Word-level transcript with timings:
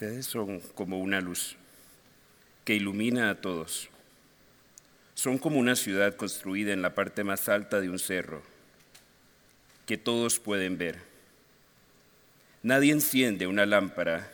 Ustedes 0.00 0.26
son 0.26 0.60
como 0.76 1.00
una 1.00 1.20
luz 1.20 1.56
que 2.64 2.72
ilumina 2.72 3.30
a 3.30 3.34
todos. 3.34 3.88
Son 5.14 5.38
como 5.38 5.58
una 5.58 5.74
ciudad 5.74 6.14
construida 6.14 6.72
en 6.72 6.82
la 6.82 6.94
parte 6.94 7.24
más 7.24 7.48
alta 7.48 7.80
de 7.80 7.90
un 7.90 7.98
cerro, 7.98 8.40
que 9.86 9.98
todos 9.98 10.38
pueden 10.38 10.78
ver. 10.78 11.00
Nadie 12.62 12.92
enciende 12.92 13.48
una 13.48 13.66
lámpara 13.66 14.30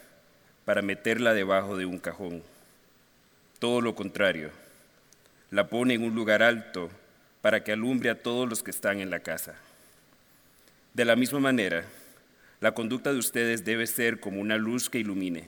para 0.66 0.82
meterla 0.82 1.32
debajo 1.32 1.78
de 1.78 1.86
un 1.86 1.98
cajón. 1.98 2.42
Todo 3.58 3.80
lo 3.80 3.94
contrario, 3.94 4.50
la 5.50 5.70
pone 5.70 5.94
en 5.94 6.02
un 6.02 6.14
lugar 6.14 6.42
alto 6.42 6.90
para 7.40 7.64
que 7.64 7.72
alumbre 7.72 8.10
a 8.10 8.22
todos 8.22 8.46
los 8.46 8.62
que 8.62 8.70
están 8.70 9.00
en 9.00 9.08
la 9.08 9.20
casa. 9.20 9.54
De 10.92 11.06
la 11.06 11.16
misma 11.16 11.40
manera, 11.40 11.86
la 12.64 12.72
conducta 12.72 13.12
de 13.12 13.18
ustedes 13.18 13.62
debe 13.66 13.86
ser 13.86 14.20
como 14.20 14.40
una 14.40 14.56
luz 14.56 14.88
que 14.88 14.98
ilumine 14.98 15.44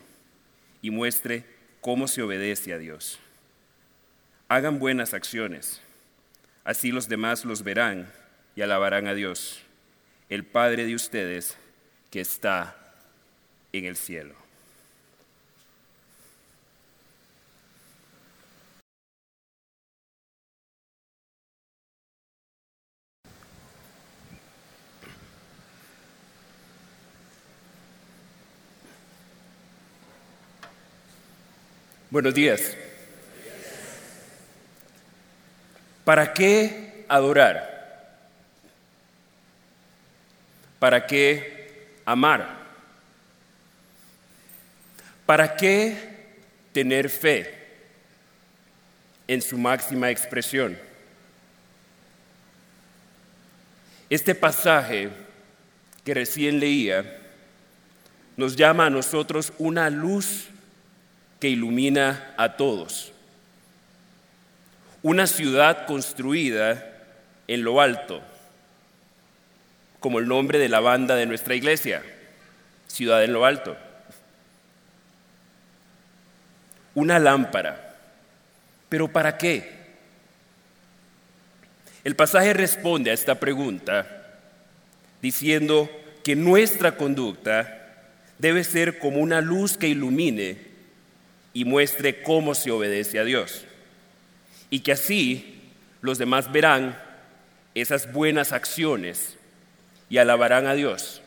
y 0.82 0.90
muestre 0.90 1.46
cómo 1.80 2.08
se 2.08 2.20
obedece 2.20 2.74
a 2.74 2.78
Dios. 2.78 3.18
Hagan 4.48 4.78
buenas 4.78 5.14
acciones, 5.14 5.80
así 6.62 6.92
los 6.92 7.08
demás 7.08 7.46
los 7.46 7.62
verán 7.62 8.12
y 8.54 8.60
alabarán 8.60 9.06
a 9.06 9.14
Dios, 9.14 9.62
el 10.28 10.44
Padre 10.44 10.84
de 10.84 10.94
ustedes 10.94 11.56
que 12.10 12.20
está 12.20 12.76
en 13.72 13.86
el 13.86 13.96
cielo. 13.96 14.34
Buenos 32.16 32.32
días. 32.32 32.74
¿Para 36.02 36.32
qué 36.32 37.04
adorar? 37.08 38.16
¿Para 40.78 41.06
qué 41.06 41.92
amar? 42.06 42.56
¿Para 45.26 45.56
qué 45.56 45.94
tener 46.72 47.10
fe 47.10 47.52
en 49.28 49.42
su 49.42 49.58
máxima 49.58 50.10
expresión? 50.10 50.78
Este 54.08 54.34
pasaje 54.34 55.10
que 56.02 56.14
recién 56.14 56.60
leía 56.60 57.20
nos 58.38 58.56
llama 58.56 58.86
a 58.86 58.90
nosotros 58.90 59.52
una 59.58 59.90
luz 59.90 60.48
que 61.40 61.48
ilumina 61.48 62.34
a 62.36 62.56
todos. 62.56 63.12
Una 65.02 65.26
ciudad 65.26 65.86
construida 65.86 66.84
en 67.48 67.62
lo 67.62 67.80
alto, 67.80 68.22
como 70.00 70.18
el 70.18 70.26
nombre 70.26 70.58
de 70.58 70.68
la 70.68 70.80
banda 70.80 71.14
de 71.14 71.26
nuestra 71.26 71.54
iglesia, 71.54 72.02
Ciudad 72.96 73.22
en 73.24 73.32
lo 73.32 73.44
Alto. 73.44 73.76
Una 76.94 77.18
lámpara. 77.18 77.94
¿Pero 78.88 79.08
para 79.08 79.36
qué? 79.36 79.76
El 82.04 82.16
pasaje 82.16 82.54
responde 82.54 83.10
a 83.10 83.14
esta 83.14 83.38
pregunta 83.38 84.06
diciendo 85.20 85.90
que 86.22 86.36
nuestra 86.36 86.96
conducta 86.96 88.04
debe 88.38 88.64
ser 88.64 88.98
como 88.98 89.18
una 89.18 89.40
luz 89.40 89.76
que 89.76 89.88
ilumine 89.88 90.75
y 91.56 91.64
muestre 91.64 92.20
cómo 92.20 92.54
se 92.54 92.70
obedece 92.70 93.18
a 93.18 93.24
Dios. 93.24 93.64
Y 94.68 94.80
que 94.80 94.92
así 94.92 95.62
los 96.02 96.18
demás 96.18 96.52
verán 96.52 97.00
esas 97.74 98.12
buenas 98.12 98.52
acciones 98.52 99.38
y 100.10 100.18
alabarán 100.18 100.66
a 100.66 100.74
Dios, 100.74 101.22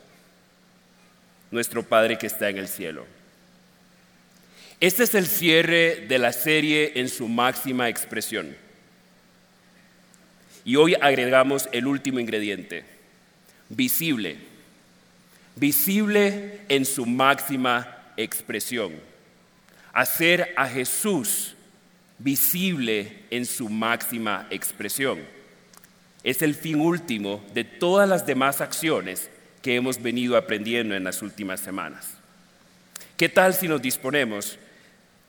nuestro 1.49 1.81
Padre 1.81 2.19
que 2.19 2.27
está 2.27 2.47
en 2.47 2.59
el 2.59 2.67
cielo. 2.67 3.07
Este 4.79 5.01
es 5.01 5.15
el 5.15 5.25
cierre 5.25 6.05
de 6.07 6.19
la 6.19 6.31
serie 6.31 6.91
en 6.97 7.09
su 7.09 7.27
máxima 7.27 7.89
expresión. 7.89 8.55
Y 10.63 10.75
hoy 10.75 10.93
agregamos 11.01 11.67
el 11.71 11.87
último 11.87 12.19
ingrediente, 12.19 12.83
visible, 13.69 14.37
visible 15.55 16.59
en 16.69 16.85
su 16.85 17.07
máxima 17.07 18.11
expresión 18.15 19.08
hacer 19.99 20.53
a 20.55 20.65
Jesús 20.65 21.55
visible 22.19 23.17
en 23.31 23.45
su 23.45 23.67
máxima 23.67 24.47
expresión. 24.49 25.19
Es 26.23 26.41
el 26.41 26.55
fin 26.55 26.79
último 26.79 27.43
de 27.53 27.65
todas 27.65 28.07
las 28.07 28.25
demás 28.25 28.61
acciones 28.61 29.29
que 29.61 29.75
hemos 29.75 30.01
venido 30.01 30.37
aprendiendo 30.37 30.95
en 30.95 31.03
las 31.03 31.21
últimas 31.21 31.59
semanas. 31.59 32.11
¿Qué 33.17 33.27
tal 33.27 33.53
si 33.53 33.67
nos 33.67 33.81
disponemos 33.81 34.57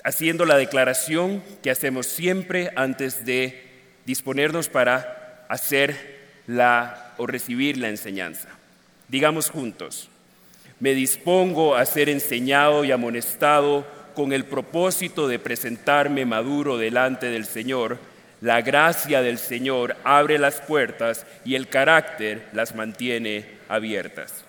haciendo 0.05 0.45
la 0.45 0.57
declaración 0.57 1.43
que 1.65 1.73
hacemos 1.73 2.07
siempre 2.07 2.71
antes 2.77 3.27
de 3.27 3.65
disponernos 4.07 4.69
para 4.69 5.47
hacer 5.49 6.21
la 6.47 7.13
o 7.17 7.27
recibir 7.27 7.77
la 7.77 7.89
enseñanza? 7.89 8.51
Digamos 9.09 9.51
juntos, 9.51 10.09
me 10.79 10.95
dispongo 10.95 11.75
a 11.75 11.85
ser 11.87 12.09
enseñado 12.09 12.85
y 12.85 12.93
amonestado 12.93 13.99
con 14.21 14.35
el 14.35 14.45
propósito 14.45 15.29
de 15.29 15.39
presentarme 15.39 16.27
maduro 16.27 16.77
delante 16.77 17.31
del 17.31 17.47
Señor, 17.47 17.97
la 18.43 18.61
gracia 18.61 19.23
del 19.23 19.39
Señor 19.39 19.97
abre 20.05 20.39
las 20.39 20.61
puertas 20.61 21.25
y 21.43 21.55
el 21.55 21.69
carácter 21.69 22.47
las 22.53 22.75
mantiene 22.75 23.47
abiertas. 23.67 24.45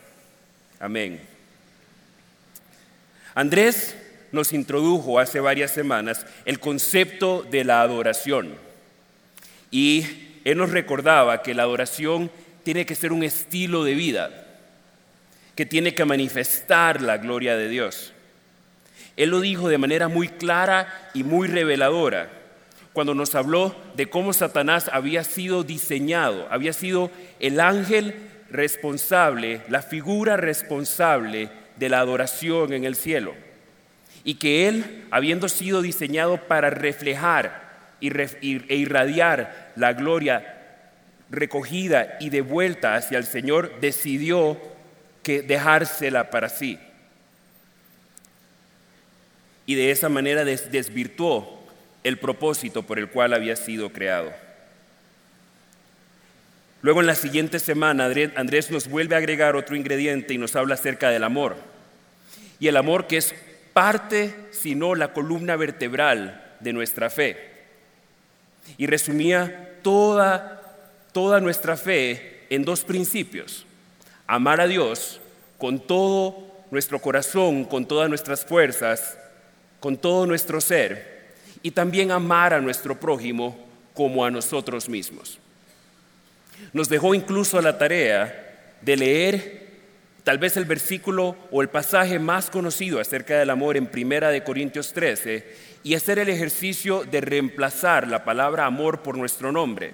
Amén. 0.78 1.22
Andrés 3.34 3.96
nos 4.34 4.52
introdujo 4.52 5.20
hace 5.20 5.40
varias 5.40 5.72
semanas 5.72 6.26
el 6.44 6.60
concepto 6.60 7.48
de 7.50 7.64
la 7.64 7.80
adoración 7.80 8.56
y 9.72 10.06
él 10.44 10.58
nos 10.58 10.72
recordaba 10.72 11.44
que 11.44 11.54
la 11.54 11.64
adoración 11.64 12.30
tiene 12.64 12.86
que 12.86 12.96
ser 12.96 13.14
un 13.14 13.24
estilo 13.24 13.86
de 13.86 13.94
vida, 13.94 14.48
que 15.56 15.66
tiene 15.66 15.96
que 15.96 16.04
manifestar 16.04 17.02
la 17.02 17.20
gloria 17.20 17.56
de 17.56 17.70
Dios. 17.70 18.12
Él 19.22 19.30
lo 19.30 19.40
dijo 19.40 19.70
de 19.70 19.78
manera 19.78 20.08
muy 20.08 20.30
clara 20.30 21.12
y 21.14 21.24
muy 21.24 21.48
reveladora 21.48 22.42
cuando 22.92 23.14
nos 23.14 23.36
habló 23.36 23.76
de 23.96 24.10
cómo 24.10 24.34
Satanás 24.34 24.90
había 24.92 25.24
sido 25.24 25.64
diseñado, 25.64 26.48
había 26.50 26.74
sido 26.74 27.12
el 27.40 27.60
ángel 27.60 28.16
responsable, 28.50 29.62
la 29.70 29.84
figura 29.84 30.38
responsable 30.38 31.50
de 31.76 31.90
la 31.90 32.00
adoración 32.00 32.74
en 32.74 32.84
el 32.84 32.96
cielo. 32.96 33.36
Y 34.24 34.36
que 34.36 34.68
él, 34.68 35.06
habiendo 35.12 35.50
sido 35.50 35.84
diseñado 35.84 36.48
para 36.48 36.72
reflejar 36.72 37.70
e 38.02 38.76
irradiar 38.76 39.72
la 39.76 39.94
gloria 39.94 40.58
recogida 41.30 42.18
y 42.20 42.32
devuelta 42.32 42.96
hacia 42.96 43.20
el 43.20 43.26
Señor, 43.26 43.80
decidió 43.82 44.60
que 45.22 45.44
dejársela 45.44 46.32
para 46.32 46.50
sí 46.50 46.80
y 49.72 49.76
de 49.76 49.90
esa 49.90 50.10
manera 50.10 50.44
desvirtuó 50.44 51.64
el 52.04 52.18
propósito 52.20 52.84
por 52.84 53.00
el 53.00 53.08
cual 53.08 53.34
había 53.34 53.56
sido 53.56 53.94
creado. 53.94 54.34
Luego 56.82 57.00
en 57.00 57.08
la 57.08 57.16
siguiente 57.16 57.58
semana 57.58 58.12
Andrés 58.36 58.70
nos 58.70 58.90
vuelve 58.90 59.16
a 59.16 59.20
agregar 59.20 59.56
otro 59.56 59.78
ingrediente 59.78 60.34
y 60.34 60.38
nos 60.38 60.58
habla 60.58 60.74
acerca 60.74 61.10
del 61.10 61.24
amor. 61.24 61.56
Y 62.60 62.68
el 62.68 62.76
amor 62.76 63.08
que 63.08 63.16
es 63.16 63.34
parte, 63.72 64.36
si 64.52 64.76
no 64.76 64.94
la 64.94 65.14
columna 65.14 65.56
vertebral 65.56 66.44
de 66.60 66.74
nuestra 66.74 67.10
fe. 67.10 67.38
Y 68.78 68.88
resumía 68.88 69.78
toda, 69.84 70.62
toda 71.14 71.40
nuestra 71.40 71.78
fe 71.78 72.42
en 72.50 72.66
dos 72.66 72.84
principios. 72.84 73.66
Amar 74.28 74.60
a 74.60 74.68
Dios 74.68 75.22
con 75.58 75.80
todo 75.80 76.46
nuestro 76.72 77.00
corazón, 77.00 77.64
con 77.64 77.88
todas 77.88 78.10
nuestras 78.10 78.44
fuerzas 78.44 79.18
con 79.82 79.98
todo 79.98 80.26
nuestro 80.26 80.62
ser 80.62 81.34
y 81.64 81.72
también 81.72 82.12
amar 82.12 82.54
a 82.54 82.62
nuestro 82.62 82.98
prójimo 82.98 83.58
como 83.94 84.24
a 84.24 84.32
nosotros 84.32 84.88
mismos. 84.88 85.40
Nos 86.72 86.88
dejó 86.88 87.14
incluso 87.14 87.60
la 87.62 87.78
tarea 87.78 88.78
de 88.82 88.96
leer 88.96 89.62
tal 90.24 90.38
vez 90.38 90.56
el 90.56 90.66
versículo 90.66 91.36
o 91.50 91.64
el 91.64 91.70
pasaje 91.70 92.20
más 92.20 92.52
conocido 92.52 93.00
acerca 93.00 93.38
del 93.40 93.50
amor 93.50 93.76
en 93.76 93.88
Primera 93.88 94.30
de 94.30 94.44
Corintios 94.44 94.94
13 94.94 95.72
y 95.84 95.96
hacer 95.96 96.20
el 96.20 96.30
ejercicio 96.30 97.04
de 97.04 97.22
reemplazar 97.22 98.08
la 98.08 98.24
palabra 98.24 98.68
amor 98.68 99.02
por 99.02 99.18
nuestro 99.18 99.52
nombre 99.52 99.94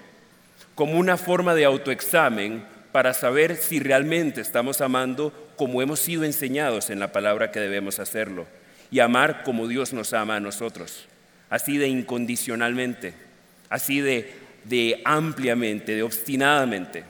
como 0.75 0.99
una 0.99 1.15
forma 1.17 1.55
de 1.55 1.63
autoexamen 1.63 2.65
para 2.91 3.13
saber 3.13 3.55
si 3.55 3.79
realmente 3.79 4.41
estamos 4.41 4.81
amando 4.81 5.31
como 5.55 5.81
hemos 5.81 6.01
sido 6.01 6.25
enseñados 6.25 6.89
en 6.89 6.99
la 6.99 7.13
palabra 7.13 7.51
que 7.51 7.61
debemos 7.61 7.99
hacerlo 7.99 8.45
y 8.91 8.99
amar 8.99 9.43
como 9.43 9.67
Dios 9.67 9.93
nos 9.93 10.13
ama 10.13 10.37
a 10.37 10.39
nosotros, 10.39 11.05
así 11.49 11.77
de 11.77 11.87
incondicionalmente, 11.87 13.13
así 13.69 14.01
de, 14.01 14.33
de 14.63 15.01
ampliamente, 15.05 15.95
de 15.95 16.03
obstinadamente. 16.03 17.03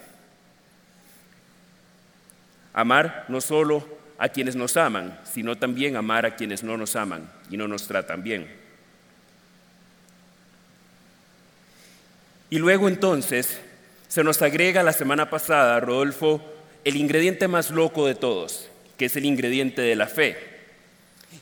Amar 2.73 3.25
no 3.27 3.41
solo 3.41 3.87
a 4.17 4.29
quienes 4.29 4.55
nos 4.55 4.77
aman, 4.77 5.19
sino 5.23 5.57
también 5.57 5.95
amar 5.95 6.25
a 6.25 6.35
quienes 6.35 6.63
no 6.63 6.77
nos 6.77 6.95
aman 6.95 7.29
y 7.49 7.57
no 7.57 7.67
nos 7.67 7.87
tratan 7.87 8.23
bien. 8.23 8.47
Y 12.49 12.59
luego 12.59 12.87
entonces 12.87 13.59
se 14.07 14.23
nos 14.23 14.41
agrega 14.41 14.83
la 14.83 14.93
semana 14.93 15.29
pasada, 15.29 15.79
Rodolfo, 15.79 16.41
el 16.85 16.95
ingrediente 16.95 17.47
más 17.47 17.71
loco 17.71 18.07
de 18.07 18.15
todos, 18.15 18.69
que 18.97 19.05
es 19.05 19.15
el 19.17 19.25
ingrediente 19.25 19.81
de 19.81 19.95
la 19.95 20.07
fe. 20.07 20.56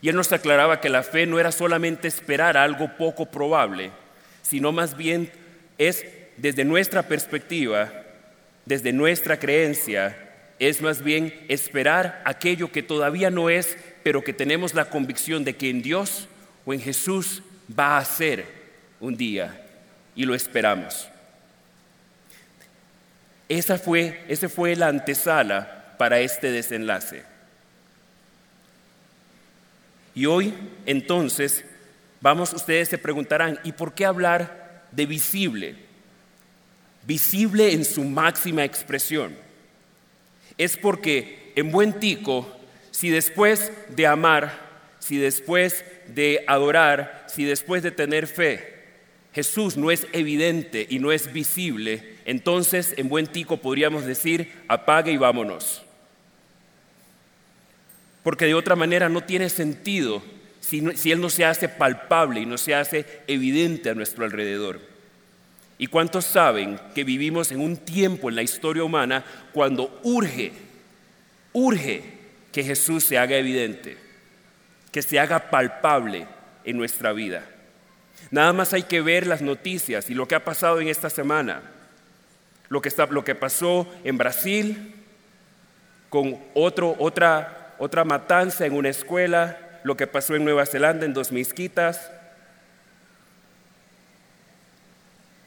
Y 0.01 0.09
él 0.09 0.15
nos 0.15 0.31
aclaraba 0.31 0.81
que 0.81 0.89
la 0.89 1.03
fe 1.03 1.25
no 1.25 1.39
era 1.39 1.51
solamente 1.51 2.07
esperar 2.07 2.57
algo 2.57 2.95
poco 2.97 3.25
probable, 3.27 3.91
sino 4.41 4.71
más 4.71 4.95
bien 4.97 5.31
es 5.77 6.05
desde 6.37 6.65
nuestra 6.65 7.03
perspectiva, 7.03 7.91
desde 8.65 8.93
nuestra 8.93 9.39
creencia, 9.39 10.17
es 10.59 10.81
más 10.81 11.03
bien 11.03 11.33
esperar 11.49 12.21
aquello 12.25 12.71
que 12.71 12.83
todavía 12.83 13.29
no 13.29 13.49
es, 13.49 13.77
pero 14.03 14.23
que 14.23 14.33
tenemos 14.33 14.73
la 14.73 14.89
convicción 14.89 15.43
de 15.43 15.55
que 15.55 15.69
en 15.69 15.81
Dios 15.81 16.27
o 16.65 16.73
en 16.73 16.79
Jesús 16.79 17.43
va 17.77 17.97
a 17.97 18.05
ser 18.05 18.45
un 18.99 19.17
día 19.17 19.65
y 20.15 20.25
lo 20.25 20.33
esperamos. 20.33 21.09
Esa 23.49 23.77
fue, 23.77 24.23
ese 24.27 24.49
fue 24.49 24.75
la 24.75 24.87
antesala 24.87 25.95
para 25.97 26.19
este 26.19 26.51
desenlace. 26.51 27.23
Y 30.15 30.25
hoy, 30.25 30.53
entonces, 30.85 31.65
vamos, 32.21 32.53
ustedes 32.53 32.87
se 32.87 32.97
preguntarán, 32.97 33.59
¿y 33.65 33.73
por 33.73 33.93
qué 33.93 34.05
hablar 34.05 34.87
de 34.91 35.05
visible? 35.05 35.75
Visible 37.05 37.73
en 37.73 37.83
su 37.83 38.03
máxima 38.05 38.63
expresión. 38.63 39.35
Es 40.57 40.77
porque 40.77 41.51
en 41.55 41.69
buen 41.69 41.99
tico, 41.99 42.49
si 42.91 43.09
después 43.09 43.71
de 43.89 44.07
amar, 44.07 44.65
si 44.99 45.17
después 45.17 45.83
de 46.07 46.43
adorar, 46.47 47.25
si 47.27 47.43
después 47.43 47.83
de 47.83 47.91
tener 47.91 48.25
fe, 48.25 48.73
Jesús 49.33 49.75
no 49.75 49.91
es 49.91 50.07
evidente 50.13 50.87
y 50.89 50.99
no 50.99 51.11
es 51.11 51.33
visible, 51.33 52.15
entonces 52.23 52.93
en 52.95 53.09
buen 53.09 53.27
tico 53.27 53.57
podríamos 53.57 54.05
decir, 54.05 54.53
apague 54.69 55.11
y 55.11 55.17
vámonos. 55.17 55.84
Porque 58.25 58.47
de 58.47 58.55
otra 58.55 58.75
manera 58.75 59.07
no 59.07 59.21
tiene 59.21 59.49
sentido 59.49 60.23
si, 60.59 60.79
Él 61.11 61.21
no 61.21 61.29
se 61.29 61.45
hace 61.45 61.69
palpable 61.69 62.39
y 62.39 62.47
no 62.47 62.57
se 62.57 62.73
hace 62.73 63.05
evidente 63.27 63.91
a 63.91 63.93
nuestro 63.93 64.25
alrededor. 64.25 64.81
¿Y 65.77 65.85
cuántos 65.85 66.25
saben 66.25 66.79
que 66.95 67.03
vivimos 67.03 67.51
en 67.51 67.59
un 67.59 67.77
tiempo 67.77 68.27
en 68.27 68.35
la 68.35 68.41
historia 68.41 68.83
humana 68.83 69.23
cuando 69.53 69.99
urge, 70.01 70.53
urge 71.53 72.01
que 72.51 72.63
Jesús 72.63 73.03
se 73.03 73.19
haga 73.19 73.37
evidente, 73.37 73.95
que 74.91 75.03
se 75.03 75.19
haga 75.19 75.51
palpable 75.51 76.25
en 76.63 76.77
nuestra 76.77 77.13
vida? 77.13 77.45
Nada 78.31 78.53
más 78.53 78.73
hay 78.73 78.81
que 78.81 79.01
ver 79.01 79.27
las 79.27 79.43
noticias 79.43 80.09
y 80.09 80.15
lo 80.15 80.27
que 80.27 80.33
ha 80.33 80.43
pasado 80.43 80.81
en 80.81 80.87
esta 80.87 81.11
semana. 81.11 81.61
Lo 82.69 82.81
que, 82.81 82.89
está, 82.89 83.05
lo 83.05 83.23
que 83.23 83.35
pasó 83.35 83.87
en 84.03 84.17
Brasil 84.17 84.95
con 86.09 86.39
otro, 86.55 86.95
otra, 86.97 87.64
otra 87.79 88.03
matanza 88.03 88.65
en 88.65 88.73
una 88.73 88.89
escuela, 88.89 89.57
lo 89.83 89.95
que 89.97 90.07
pasó 90.07 90.35
en 90.35 90.43
Nueva 90.43 90.65
Zelanda 90.65 91.05
en 91.05 91.13
dos 91.13 91.31
mezquitas 91.31 92.11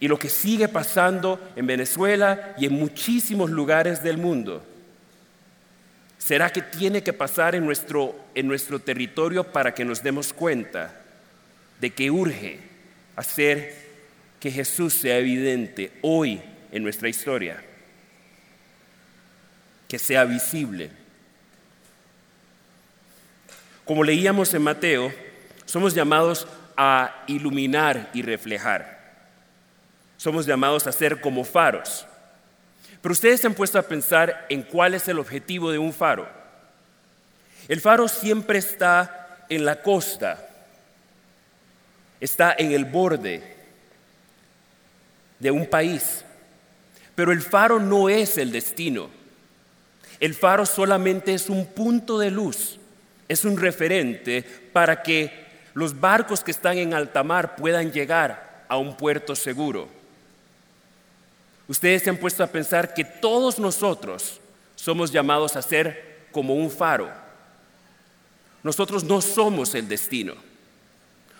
y 0.01 0.09
lo 0.09 0.19
que 0.19 0.29
sigue 0.29 0.69
pasando 0.69 1.41
en 1.57 1.67
Venezuela 1.67 2.55
y 2.57 2.67
en 2.67 2.75
muchísimos 2.75 3.51
lugares 3.51 4.03
del 4.03 4.19
mundo. 4.19 4.65
¿Será 6.19 6.51
que 6.51 6.63
tiene 6.63 7.03
que 7.03 7.13
pasar 7.13 7.55
en 7.55 7.65
nuestro, 7.65 8.15
en 8.35 8.47
nuestro 8.47 8.79
territorio 8.79 9.45
para 9.45 9.75
que 9.75 9.85
nos 9.85 10.03
demos 10.03 10.33
cuenta 10.33 10.95
de 11.81 11.91
que 11.91 12.11
urge 12.11 12.61
hacer 13.17 13.89
que 14.41 14.51
Jesús 14.51 14.95
sea 14.95 15.19
evidente 15.19 15.93
hoy 16.03 16.41
en 16.71 16.83
nuestra 16.83 17.09
historia, 17.09 17.63
que 19.89 19.99
sea 19.99 20.25
visible. 20.25 20.91
Como 23.89 24.05
leíamos 24.05 24.53
en 24.53 24.61
Mateo, 24.61 25.11
somos 25.65 25.95
llamados 25.95 26.47
a 26.77 27.25
iluminar 27.27 28.11
y 28.13 28.21
reflejar. 28.21 28.99
Somos 30.19 30.45
llamados 30.45 30.87
a 30.87 30.93
ser 30.93 31.23
como 31.23 31.43
faros. 31.43 32.07
Pero 33.01 33.15
ustedes 33.15 33.41
se 33.41 33.47
han 33.47 33.55
puesto 33.55 33.79
a 33.79 33.83
pensar 33.83 34.45
en 34.51 34.63
cuál 34.63 34.93
es 34.93 35.09
el 35.09 35.19
objetivo 35.19 35.71
de 35.71 35.79
un 35.79 35.95
faro. 35.95 36.29
El 37.67 37.81
faro 37.81 38.09
siempre 38.09 38.59
está 38.59 39.47
en 39.49 39.65
la 39.65 39.81
costa, 39.81 40.47
está 42.21 42.55
en 42.59 42.73
el 42.73 42.85
borde 42.85 43.57
de 45.39 45.51
un 45.51 45.65
país. 45.65 46.27
Pero 47.15 47.33
el 47.33 47.41
faro 47.41 47.81
no 47.81 48.11
es 48.11 48.37
el 48.37 48.53
destino. 48.53 49.09
El 50.21 50.35
faro 50.35 50.67
solamente 50.67 51.33
es 51.33 51.49
un 51.49 51.65
punto 51.65 52.19
de 52.19 52.31
luz, 52.31 52.78
es 53.29 53.45
un 53.45 53.59
referente 53.59 54.43
para 54.73 55.03
que 55.03 55.47
los 55.75 56.01
barcos 56.01 56.43
que 56.43 56.51
están 56.51 56.79
en 56.79 56.95
alta 56.95 57.23
mar 57.23 57.55
puedan 57.57 57.93
llegar 57.93 58.65
a 58.69 58.77
un 58.79 58.97
puerto 58.97 59.37
seguro. 59.37 59.89
Ustedes 61.69 62.03
se 62.03 62.11
han 62.11 62.17
puesto 62.17 62.43
a 62.43 62.49
pensar 62.49 62.95
que 62.95 63.05
todos 63.05 63.59
nosotros 63.59 64.41
somos 64.75 65.13
llamados 65.13 65.55
a 65.55 65.63
ser 65.63 66.27
como 66.33 66.55
un 66.55 66.71
faro. 66.71 67.11
Nosotros 68.63 69.05
no 69.05 69.21
somos 69.21 69.75
el 69.75 69.87
destino. 69.87 70.35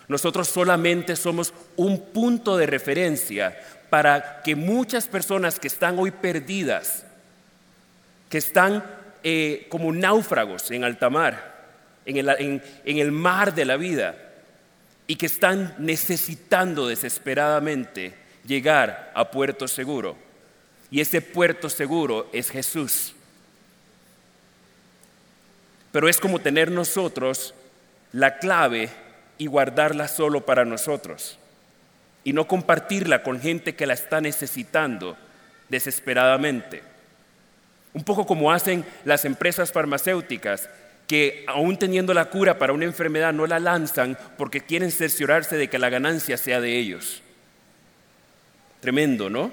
Nosotros 0.07 0.47
solamente 0.47 1.15
somos 1.15 1.53
un 1.75 1.99
punto 1.99 2.57
de 2.57 2.65
referencia 2.65 3.59
para 3.89 4.41
que 4.43 4.55
muchas 4.55 5.07
personas 5.07 5.59
que 5.59 5.67
están 5.67 5.97
hoy 5.97 6.11
perdidas, 6.11 7.05
que 8.29 8.37
están 8.37 8.83
eh, 9.23 9.67
como 9.69 9.91
náufragos 9.91 10.69
en 10.71 10.83
alta 10.83 11.09
mar, 11.09 11.58
en 12.17 12.97
el 12.97 13.11
mar 13.11 13.53
de 13.53 13.65
la 13.65 13.77
vida, 13.77 14.15
y 15.09 15.15
que 15.15 15.25
están 15.25 15.75
necesitando 15.79 16.87
desesperadamente 16.87 18.13
llegar 18.45 19.11
a 19.15 19.31
puerto 19.31 19.67
seguro. 19.67 20.15
Y 20.91 21.01
ese 21.01 21.21
puerto 21.21 21.69
seguro 21.69 22.29
es 22.31 22.51
Jesús. 22.51 23.15
Pero 25.91 26.07
es 26.07 26.19
como 26.19 26.39
tener 26.39 26.69
nosotros 26.69 27.55
la 28.11 28.37
clave 28.37 28.89
y 29.39 29.47
guardarla 29.47 30.07
solo 30.07 30.45
para 30.45 30.63
nosotros 30.65 31.39
y 32.23 32.33
no 32.33 32.47
compartirla 32.47 33.23
con 33.23 33.41
gente 33.41 33.75
que 33.75 33.87
la 33.87 33.95
está 33.95 34.21
necesitando 34.21 35.17
desesperadamente. 35.69 36.83
Un 37.93 38.03
poco 38.03 38.27
como 38.27 38.51
hacen 38.51 38.85
las 39.05 39.25
empresas 39.25 39.71
farmacéuticas 39.71 40.69
que 41.09 41.43
aún 41.47 41.75
teniendo 41.75 42.13
la 42.13 42.25
cura 42.25 42.59
para 42.59 42.71
una 42.71 42.85
enfermedad 42.85 43.33
no 43.33 43.47
la 43.47 43.57
lanzan 43.59 44.15
porque 44.37 44.61
quieren 44.61 44.91
cerciorarse 44.91 45.57
de 45.57 45.67
que 45.67 45.79
la 45.79 45.89
ganancia 45.89 46.37
sea 46.37 46.61
de 46.61 46.77
ellos. 46.77 47.23
Tremendo, 48.79 49.27
¿no? 49.27 49.51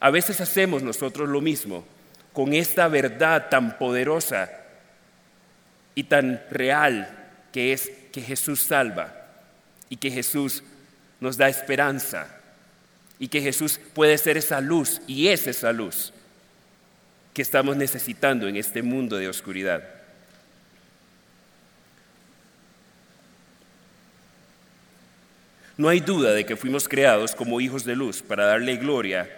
A 0.00 0.10
veces 0.10 0.40
hacemos 0.40 0.82
nosotros 0.82 1.28
lo 1.28 1.40
mismo 1.40 1.84
con 2.32 2.52
esta 2.52 2.88
verdad 2.88 3.48
tan 3.48 3.78
poderosa 3.78 4.50
y 5.94 6.02
tan 6.02 6.42
real 6.50 7.16
que 7.52 7.72
es 7.72 7.92
que 8.10 8.20
Jesús 8.20 8.58
salva 8.58 9.14
y 9.88 9.98
que 9.98 10.10
Jesús 10.10 10.64
nos 11.20 11.36
da 11.36 11.48
esperanza 11.48 12.26
y 13.20 13.28
que 13.28 13.40
Jesús 13.40 13.78
puede 13.92 14.18
ser 14.18 14.36
esa 14.36 14.60
luz 14.60 15.00
y 15.06 15.28
es 15.28 15.46
esa 15.46 15.72
luz 15.72 16.12
que 17.32 17.42
estamos 17.42 17.76
necesitando 17.76 18.48
en 18.48 18.56
este 18.56 18.82
mundo 18.82 19.16
de 19.16 19.28
oscuridad. 19.28 19.94
No 25.76 25.88
hay 25.88 26.00
duda 26.00 26.32
de 26.32 26.46
que 26.46 26.56
fuimos 26.56 26.88
creados 26.88 27.34
como 27.34 27.60
hijos 27.60 27.84
de 27.84 27.96
luz 27.96 28.22
para 28.22 28.46
darle 28.46 28.76
gloria 28.76 29.28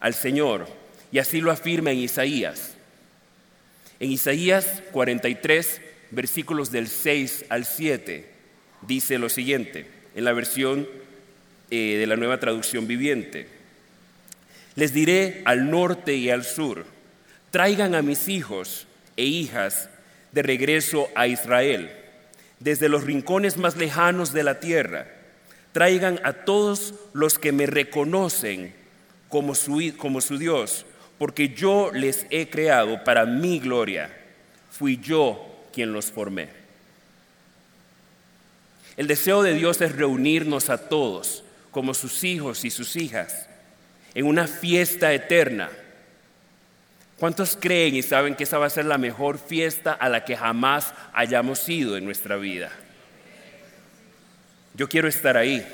al 0.00 0.14
Señor, 0.14 0.68
y 1.10 1.18
así 1.18 1.40
lo 1.40 1.50
afirma 1.50 1.90
en 1.92 1.98
Isaías. 1.98 2.74
En 4.00 4.10
Isaías 4.10 4.82
43, 4.92 5.80
versículos 6.10 6.70
del 6.70 6.88
6 6.88 7.46
al 7.48 7.64
7, 7.64 8.26
dice 8.82 9.18
lo 9.18 9.28
siguiente, 9.28 9.86
en 10.14 10.24
la 10.24 10.32
versión 10.32 10.86
eh, 11.70 11.96
de 11.98 12.06
la 12.06 12.16
nueva 12.16 12.38
traducción 12.38 12.86
viviente. 12.86 13.48
Les 14.74 14.92
diré 14.92 15.42
al 15.44 15.70
norte 15.70 16.14
y 16.14 16.28
al 16.30 16.44
sur, 16.44 16.84
traigan 17.50 17.94
a 17.94 18.02
mis 18.02 18.28
hijos 18.28 18.86
e 19.16 19.24
hijas 19.24 19.88
de 20.32 20.42
regreso 20.42 21.08
a 21.14 21.26
Israel. 21.26 21.90
desde 22.60 22.88
los 22.88 23.04
rincones 23.04 23.58
más 23.58 23.76
lejanos 23.76 24.32
de 24.32 24.42
la 24.42 24.58
tierra. 24.58 25.06
Traigan 25.74 26.20
a 26.22 26.32
todos 26.32 26.94
los 27.14 27.36
que 27.36 27.50
me 27.50 27.66
reconocen 27.66 28.72
como 29.28 29.56
su, 29.56 29.92
como 29.98 30.20
su 30.20 30.38
Dios, 30.38 30.86
porque 31.18 31.48
yo 31.48 31.90
les 31.92 32.26
he 32.30 32.48
creado 32.48 33.02
para 33.02 33.26
mi 33.26 33.58
gloria. 33.58 34.08
Fui 34.70 34.98
yo 34.98 35.44
quien 35.72 35.92
los 35.92 36.12
formé. 36.12 36.48
El 38.96 39.08
deseo 39.08 39.42
de 39.42 39.54
Dios 39.54 39.80
es 39.80 39.96
reunirnos 39.96 40.70
a 40.70 40.88
todos 40.88 41.42
como 41.72 41.92
sus 41.92 42.22
hijos 42.22 42.64
y 42.64 42.70
sus 42.70 42.94
hijas 42.94 43.48
en 44.14 44.26
una 44.26 44.46
fiesta 44.46 45.12
eterna. 45.12 45.70
¿Cuántos 47.18 47.58
creen 47.60 47.96
y 47.96 48.02
saben 48.02 48.36
que 48.36 48.44
esa 48.44 48.58
va 48.58 48.66
a 48.66 48.70
ser 48.70 48.84
la 48.84 48.98
mejor 48.98 49.40
fiesta 49.40 49.92
a 49.92 50.08
la 50.08 50.24
que 50.24 50.36
jamás 50.36 50.94
hayamos 51.12 51.68
ido 51.68 51.96
en 51.96 52.04
nuestra 52.04 52.36
vida? 52.36 52.70
Yo 54.74 54.88
quiero 54.88 55.08
estar 55.08 55.36
ahí. 55.36 55.66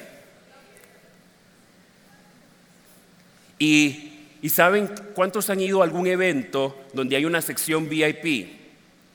Y, 3.58 4.06
saben 4.48 4.90
cuántos 5.14 5.50
han 5.50 5.60
ido 5.60 5.80
a 5.80 5.84
algún 5.84 6.06
evento 6.06 6.78
donde 6.94 7.16
hay 7.16 7.24
una 7.24 7.42
sección 7.42 7.88
VIP, 7.88 8.48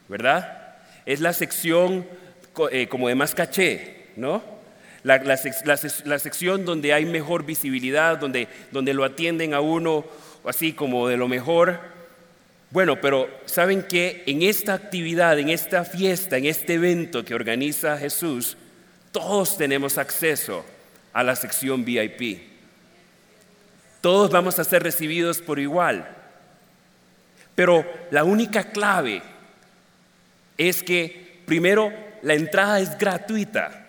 ¿verdad? 0.07 0.75
Es 1.05 1.19
la 1.19 1.33
sección 1.33 2.05
eh, 2.71 2.87
como 2.87 3.07
de 3.07 3.15
más 3.15 3.33
caché, 3.33 4.07
¿no? 4.15 4.55
la, 5.05 6.17
sección 6.17 6.65
donde 6.65 6.93
hay 6.93 7.05
mejor 7.05 7.45
visibilidad, 7.45 8.17
donde, 8.17 8.47
donde 8.71 8.93
lo 8.93 9.03
atienden 9.03 9.53
a 9.53 9.61
uno 9.61 10.05
así 10.45 10.73
como 10.73 11.07
de 11.07 11.17
lo 11.17 11.27
mejor. 11.27 11.79
Bueno, 12.71 12.99
pero 12.99 13.29
¿saben 13.45 13.83
que 13.83 14.23
En 14.25 14.41
esta 14.41 14.73
actividad, 14.73 15.37
en 15.37 15.49
esta 15.49 15.85
fiesta, 15.85 16.37
en 16.37 16.45
este 16.45 16.73
evento 16.75 17.23
que 17.23 17.35
organiza 17.35 17.97
Jesús, 17.97 18.57
todos 19.15 19.55
tenemos 19.55 19.97
acceso 19.97 20.65
a 21.13 21.23
la 21.23 21.37
sección 21.37 21.85
VIP. 21.85 22.41
Todos 24.01 24.29
vamos 24.29 24.59
a 24.59 24.65
ser 24.65 24.83
recibidos 24.83 25.41
por 25.41 25.57
igual. 25.57 26.05
Pero 27.55 27.85
la 28.11 28.25
única 28.25 28.71
clave 28.73 29.23
es 30.57 30.83
que 30.83 31.41
primero 31.45 31.93
la 32.23 32.33
entrada 32.33 32.81
es 32.81 32.97
gratuita. 32.97 33.87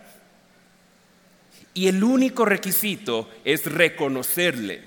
Y 1.75 1.89
el 1.89 2.05
único 2.05 2.45
requisito 2.45 3.29
es 3.45 3.67
reconocerle 3.67 4.85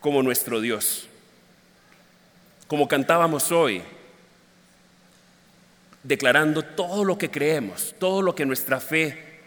como 0.00 0.22
nuestro 0.22 0.60
Dios. 0.60 1.08
Como 2.66 2.88
cantábamos 2.88 3.50
hoy, 3.52 3.82
declarando 6.04 6.62
todo 6.62 7.04
lo 7.04 7.18
que 7.18 7.30
creemos, 7.30 7.94
todo 7.98 8.22
lo 8.22 8.34
que 8.34 8.46
nuestra 8.46 8.78
fe 8.78 9.40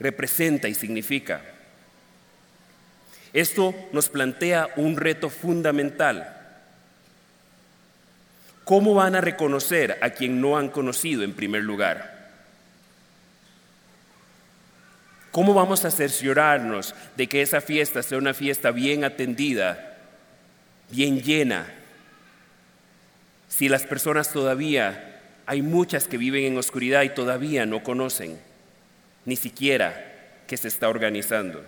representa 0.00 0.68
y 0.68 0.74
significa. 0.74 1.42
Esto 3.32 3.74
nos 3.92 4.08
plantea 4.08 4.68
un 4.76 4.96
reto 4.96 5.28
fundamental. 5.28 6.36
¿Cómo 8.64 8.94
van 8.94 9.16
a 9.16 9.20
reconocer 9.20 9.98
a 10.00 10.10
quien 10.10 10.40
no 10.40 10.56
han 10.56 10.68
conocido 10.68 11.24
en 11.24 11.34
primer 11.34 11.62
lugar? 11.62 12.16
¿Cómo 15.32 15.54
vamos 15.54 15.84
a 15.84 15.90
cerciorarnos 15.90 16.94
de 17.16 17.26
que 17.26 17.42
esa 17.42 17.60
fiesta 17.60 18.02
sea 18.02 18.18
una 18.18 18.34
fiesta 18.34 18.70
bien 18.70 19.04
atendida, 19.04 19.98
bien 20.90 21.20
llena? 21.20 21.66
Si 23.48 23.68
las 23.68 23.84
personas 23.84 24.32
todavía, 24.32 25.07
hay 25.48 25.62
muchas 25.62 26.06
que 26.06 26.18
viven 26.18 26.44
en 26.44 26.58
oscuridad 26.58 27.04
y 27.04 27.08
todavía 27.08 27.64
no 27.64 27.82
conocen 27.82 28.38
ni 29.24 29.34
siquiera 29.34 30.44
que 30.46 30.58
se 30.58 30.68
está 30.68 30.90
organizando. 30.90 31.64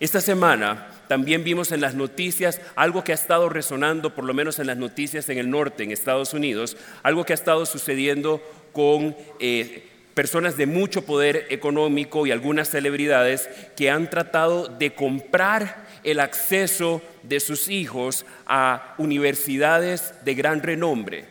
Esta 0.00 0.22
semana 0.22 0.86
también 1.06 1.44
vimos 1.44 1.70
en 1.70 1.82
las 1.82 1.94
noticias 1.94 2.62
algo 2.76 3.04
que 3.04 3.12
ha 3.12 3.14
estado 3.14 3.50
resonando, 3.50 4.14
por 4.14 4.24
lo 4.24 4.32
menos 4.32 4.58
en 4.58 4.68
las 4.68 4.78
noticias 4.78 5.28
en 5.28 5.36
el 5.36 5.50
norte, 5.50 5.82
en 5.82 5.92
Estados 5.92 6.32
Unidos, 6.32 6.78
algo 7.02 7.26
que 7.26 7.34
ha 7.34 7.34
estado 7.34 7.66
sucediendo 7.66 8.42
con 8.72 9.14
eh, 9.38 9.86
personas 10.18 10.56
de 10.56 10.66
mucho 10.66 11.02
poder 11.02 11.46
económico 11.48 12.26
y 12.26 12.32
algunas 12.32 12.68
celebridades 12.68 13.48
que 13.76 13.88
han 13.88 14.10
tratado 14.10 14.66
de 14.66 14.92
comprar 14.92 15.86
el 16.02 16.18
acceso 16.18 17.00
de 17.22 17.38
sus 17.38 17.68
hijos 17.68 18.26
a 18.44 18.96
universidades 18.98 20.12
de 20.24 20.34
gran 20.34 20.60
renombre, 20.60 21.24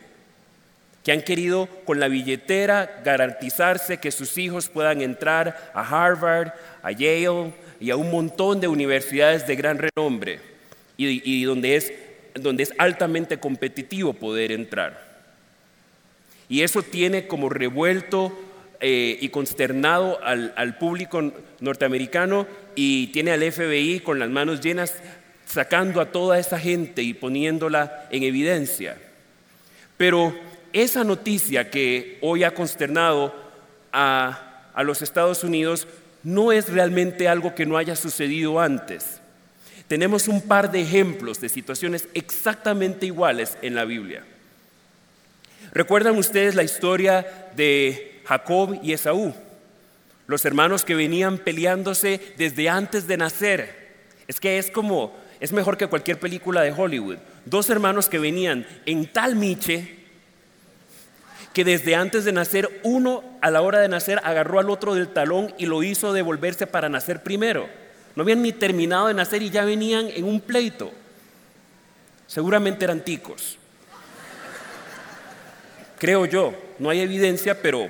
que 1.03 1.11
han 1.11 1.21
querido 1.21 1.67
con 1.83 1.99
la 1.99 2.07
billetera 2.07 3.01
garantizarse 3.03 3.97
que 3.97 4.09
sus 4.09 4.37
hijos 4.37 4.69
puedan 4.69 5.01
entrar 5.01 5.69
a 5.73 5.81
Harvard, 5.81 6.53
a 6.81 6.93
Yale 6.93 7.51
y 7.81 7.89
a 7.89 7.97
un 7.97 8.09
montón 8.09 8.61
de 8.61 8.69
universidades 8.69 9.45
de 9.47 9.57
gran 9.57 9.79
renombre 9.79 10.39
y, 10.95 11.43
donde, 11.43 11.75
es, 11.75 11.91
donde 12.35 12.63
es 12.63 12.73
altamente 12.77 13.37
competitivo 13.37 14.13
poder 14.13 14.53
entrar. 14.53 15.05
Y 16.47 16.61
eso 16.61 16.81
tiene 16.81 17.27
como 17.27 17.49
revuelto 17.49 18.46
eh, 18.79 19.17
y 19.19 19.29
consternado 19.29 20.19
al, 20.23 20.77
público 20.77 21.33
norteamericano 21.59 22.45
y 22.75 23.07
tiene 23.07 23.31
al 23.31 23.51
FBI 23.51 24.01
con 24.01 24.19
las 24.19 24.29
manos 24.29 24.61
llenas 24.61 24.93
sacando 25.45 25.99
a 25.99 26.11
toda 26.11 26.37
esa 26.37 26.59
gente 26.59 27.01
y 27.01 27.15
poniéndola 27.15 28.07
en 28.11 28.23
evidencia. 28.23 28.97
Pero 29.97 30.37
esa 30.73 31.03
noticia 31.03 31.71
que 31.71 32.19
hoy 32.21 32.43
ha 32.43 32.53
consternado 32.53 33.33
a, 33.91 34.69
a 34.73 34.83
los 34.83 35.01
Estados 35.01 35.43
Unidos 35.43 35.87
no 36.23 36.51
es 36.51 36.69
realmente 36.69 37.27
algo 37.27 37.55
que 37.55 37.65
no 37.65 37.77
haya 37.77 37.95
sucedido 37.95 38.59
antes. 38.59 39.21
Tenemos 39.87 40.27
un 40.27 40.41
par 40.41 40.69
de 40.69 40.81
ejemplos 40.81 41.41
de 41.41 41.49
situaciones 41.49 42.09
exactamente 42.13 43.07
iguales 43.07 43.57
en 43.61 43.73
la 43.73 43.85
Biblia. 43.85 44.23
¿Recuerdan 45.71 46.17
ustedes 46.17 46.55
la 46.55 46.63
historia 46.63 47.49
de 47.55 48.06
Jacob 48.27 48.79
y 48.83 48.93
Esaú, 48.93 49.33
los 50.27 50.43
hermanos 50.43 50.83
que 50.83 50.95
venían 50.95 51.37
peleándose 51.37 52.19
desde 52.37 52.67
antes 52.67 53.07
de 53.07 53.17
nacer. 53.17 53.87
Es 54.27 54.39
que 54.41 54.57
es 54.57 54.69
como, 54.69 55.15
es 55.39 55.53
mejor 55.53 55.77
que 55.77 55.87
cualquier 55.87 56.19
película 56.19 56.61
de 56.61 56.73
Hollywood. 56.73 57.17
Dos 57.45 57.69
hermanos 57.69 58.09
que 58.09 58.19
venían 58.19 58.67
en 58.85 59.07
tal 59.11 59.35
miche 59.35 59.95
que 61.53 61.63
desde 61.63 61.95
antes 61.95 62.23
de 62.25 62.33
nacer, 62.33 62.81
uno 62.83 63.23
a 63.41 63.49
la 63.49 63.61
hora 63.61 63.79
de 63.79 63.87
nacer 63.87 64.19
agarró 64.23 64.59
al 64.59 64.69
otro 64.69 64.93
del 64.93 65.07
talón 65.07 65.55
y 65.57 65.65
lo 65.65 65.81
hizo 65.81 66.13
devolverse 66.13 66.67
para 66.67 66.89
nacer 66.89 67.23
primero. 67.23 67.67
No 68.15 68.23
habían 68.23 68.43
ni 68.43 68.51
terminado 68.51 69.07
de 69.07 69.15
nacer 69.15 69.41
y 69.41 69.49
ya 69.49 69.65
venían 69.65 70.07
en 70.09 70.25
un 70.25 70.41
pleito. 70.41 70.91
Seguramente 72.27 72.85
eran 72.85 73.03
ticos. 73.03 73.57
Creo 75.97 76.25
yo, 76.25 76.53
no 76.77 76.91
hay 76.91 76.99
evidencia, 76.99 77.59
pero 77.59 77.89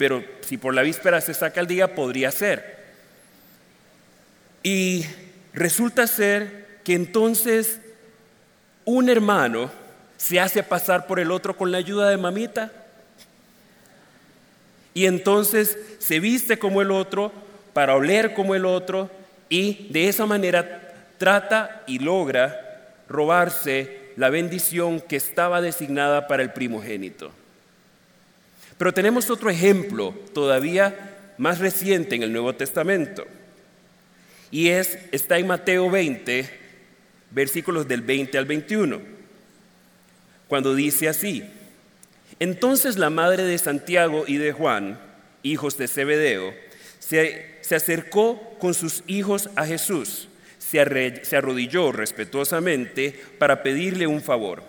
pero 0.00 0.24
si 0.40 0.56
por 0.56 0.72
la 0.72 0.80
víspera 0.80 1.20
se 1.20 1.34
saca 1.34 1.60
el 1.60 1.66
día, 1.66 1.94
podría 1.94 2.30
ser. 2.30 2.78
Y 4.62 5.04
resulta 5.52 6.06
ser 6.06 6.78
que 6.84 6.94
entonces 6.94 7.80
un 8.86 9.10
hermano 9.10 9.70
se 10.16 10.40
hace 10.40 10.62
pasar 10.62 11.06
por 11.06 11.20
el 11.20 11.30
otro 11.30 11.54
con 11.54 11.70
la 11.70 11.76
ayuda 11.76 12.08
de 12.08 12.16
mamita. 12.16 12.72
Y 14.94 15.04
entonces 15.04 15.76
se 15.98 16.18
viste 16.18 16.58
como 16.58 16.80
el 16.80 16.92
otro 16.92 17.30
para 17.74 17.94
oler 17.94 18.32
como 18.32 18.54
el 18.54 18.64
otro 18.64 19.10
y 19.50 19.86
de 19.90 20.08
esa 20.08 20.24
manera 20.24 20.94
trata 21.18 21.82
y 21.86 21.98
logra 21.98 22.94
robarse 23.06 24.14
la 24.16 24.30
bendición 24.30 24.98
que 25.02 25.16
estaba 25.16 25.60
designada 25.60 26.26
para 26.26 26.42
el 26.42 26.54
primogénito. 26.54 27.32
Pero 28.80 28.94
tenemos 28.94 29.28
otro 29.28 29.50
ejemplo 29.50 30.14
todavía 30.32 31.34
más 31.36 31.58
reciente 31.58 32.16
en 32.16 32.22
el 32.22 32.32
Nuevo 32.32 32.54
Testamento. 32.54 33.26
Y 34.50 34.68
es, 34.68 34.98
está 35.12 35.36
en 35.36 35.48
Mateo 35.48 35.90
20, 35.90 36.48
versículos 37.30 37.86
del 37.86 38.00
20 38.00 38.38
al 38.38 38.46
21, 38.46 39.02
cuando 40.48 40.74
dice 40.74 41.08
así, 41.08 41.44
entonces 42.38 42.96
la 42.96 43.10
madre 43.10 43.42
de 43.42 43.58
Santiago 43.58 44.24
y 44.26 44.38
de 44.38 44.52
Juan, 44.52 44.98
hijos 45.42 45.76
de 45.76 45.86
Zebedeo, 45.86 46.54
se, 47.00 47.58
se 47.60 47.74
acercó 47.74 48.56
con 48.58 48.72
sus 48.72 49.04
hijos 49.06 49.50
a 49.56 49.66
Jesús, 49.66 50.28
se, 50.58 51.22
se 51.22 51.36
arrodilló 51.36 51.92
respetuosamente 51.92 53.14
para 53.38 53.62
pedirle 53.62 54.06
un 54.06 54.22
favor. 54.22 54.62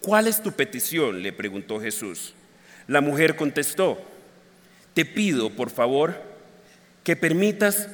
¿Cuál 0.00 0.26
es 0.26 0.42
tu 0.42 0.50
petición? 0.50 1.22
le 1.22 1.32
preguntó 1.32 1.80
Jesús. 1.80 2.34
La 2.92 3.00
mujer 3.00 3.36
contestó, 3.36 3.98
te 4.92 5.06
pido, 5.06 5.48
por 5.48 5.70
favor, 5.70 6.14
que 7.02 7.16
permitas 7.16 7.88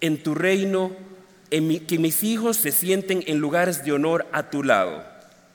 en 0.00 0.22
tu 0.22 0.36
reino 0.36 0.92
que 1.50 1.98
mis 1.98 2.22
hijos 2.22 2.56
se 2.56 2.70
sienten 2.70 3.24
en 3.26 3.38
lugares 3.38 3.84
de 3.84 3.90
honor 3.90 4.28
a 4.30 4.48
tu 4.48 4.62
lado, 4.62 5.04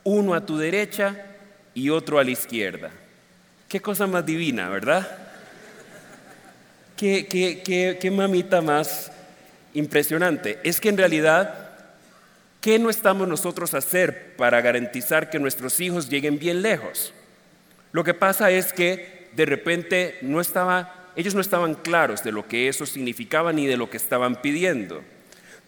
uno 0.04 0.34
a 0.34 0.46
tu 0.46 0.58
derecha 0.58 1.16
y 1.74 1.92
otro 1.92 2.20
a 2.20 2.26
la 2.26 2.32
izquierda. 2.32 2.92
Qué 3.70 3.80
cosa 3.80 4.06
más 4.06 4.26
divina, 4.26 4.68
¿verdad? 4.68 5.18
Qué, 6.98 7.26
qué, 7.26 7.98
qué 8.02 8.12
mamita 8.12 8.60
más 8.60 9.14
impresionante. 9.74 10.60
Es 10.66 10.82
que 10.82 10.90
en 10.90 10.98
realidad, 10.98 11.70
¿qué 12.60 12.78
no 12.80 12.90
estamos 12.90 13.30
nosotros 13.30 13.74
a 13.74 13.78
hacer 13.78 14.36
para 14.36 14.60
garantizar 14.60 15.30
que 15.30 15.40
nuestros 15.40 15.80
hijos 15.80 16.10
lleguen 16.10 16.38
bien 16.38 16.62
lejos? 16.62 17.14
Lo 17.94 18.04
que 18.04 18.14
pasa 18.14 18.52
es 18.52 18.74
que 18.74 19.30
de 19.34 19.46
repente 19.46 20.20
ellos 21.16 21.36
no 21.36 21.42
estaban 21.42 21.76
claros 21.76 22.24
de 22.24 22.32
lo 22.32 22.48
que 22.48 22.68
eso 22.68 22.86
significaba 22.86 23.54
ni 23.54 23.66
de 23.68 23.78
lo 23.78 23.90
que 23.90 23.98
estaban 23.98 24.42
pidiendo. 24.42 25.02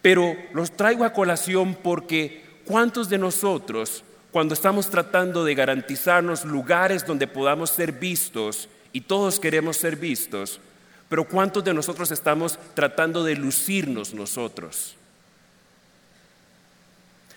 Pero 0.02 0.36
los 0.54 0.76
traigo 0.76 1.06
a 1.06 1.14
colación 1.14 1.76
porque 1.76 2.44
¿cuántos 2.66 3.10
de 3.10 3.20
nosotros, 3.20 4.04
cuando 4.32 4.54
estamos 4.54 4.90
tratando 4.90 5.46
de 5.46 5.56
garantizarnos 5.56 6.46
lugares 6.46 7.06
donde 7.06 7.28
podamos 7.28 7.70
ser 7.70 7.92
vistos, 7.92 8.70
y 8.92 9.02
todos 9.02 9.42
queremos 9.42 9.76
ser 9.76 9.98
vistos, 9.98 10.62
pero 11.10 11.26
cuántos 11.28 11.64
de 11.66 11.74
nosotros 11.74 12.12
estamos 12.12 12.58
tratando 12.74 13.24
de 13.24 13.36
lucirnos 13.36 14.14
nosotros? 14.14 14.96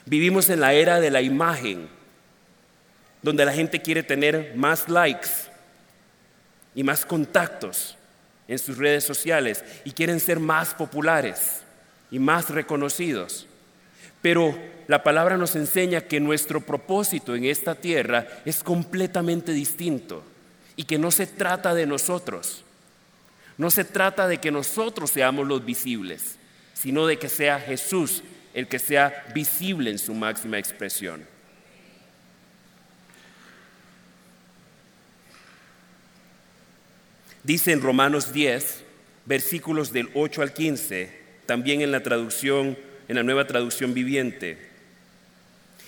Vivimos 0.06 0.48
en 0.48 0.60
la 0.60 0.72
era 0.72 1.00
de 1.00 1.10
la 1.10 1.20
imagen, 1.20 1.88
donde 3.22 3.44
la 3.44 3.52
gente 3.52 3.82
quiere 3.82 4.02
tener 4.02 4.54
más 4.56 4.88
likes 4.88 5.28
y 6.74 6.82
más 6.82 7.04
contactos 7.04 7.96
en 8.46 8.58
sus 8.58 8.78
redes 8.78 9.04
sociales 9.04 9.64
y 9.84 9.92
quieren 9.92 10.20
ser 10.20 10.40
más 10.40 10.74
populares 10.74 11.62
y 12.10 12.18
más 12.18 12.50
reconocidos. 12.50 13.46
Pero 14.22 14.58
la 14.86 15.02
palabra 15.02 15.36
nos 15.36 15.54
enseña 15.54 16.00
que 16.00 16.20
nuestro 16.20 16.60
propósito 16.60 17.34
en 17.34 17.44
esta 17.44 17.74
tierra 17.74 18.26
es 18.44 18.62
completamente 18.62 19.52
distinto 19.52 20.24
y 20.76 20.84
que 20.84 20.98
no 20.98 21.10
se 21.10 21.26
trata 21.26 21.74
de 21.74 21.86
nosotros, 21.86 22.64
no 23.56 23.70
se 23.70 23.84
trata 23.84 24.28
de 24.28 24.38
que 24.38 24.50
nosotros 24.50 25.10
seamos 25.10 25.46
los 25.46 25.64
visibles, 25.64 26.36
sino 26.74 27.06
de 27.06 27.18
que 27.18 27.28
sea 27.28 27.58
Jesús 27.58 28.22
el 28.54 28.68
que 28.68 28.78
sea 28.78 29.26
visible 29.34 29.90
en 29.90 29.98
su 29.98 30.14
máxima 30.14 30.58
expresión. 30.58 31.24
Dice 37.48 37.72
en 37.72 37.80
Romanos 37.80 38.34
10, 38.34 38.84
versículos 39.24 39.90
del 39.90 40.10
8 40.12 40.42
al 40.42 40.52
15, 40.52 41.10
también 41.46 41.80
en 41.80 41.90
la 41.90 42.02
traducción, 42.02 42.76
en 43.08 43.16
la 43.16 43.22
nueva 43.22 43.46
traducción 43.46 43.94
viviente. 43.94 44.58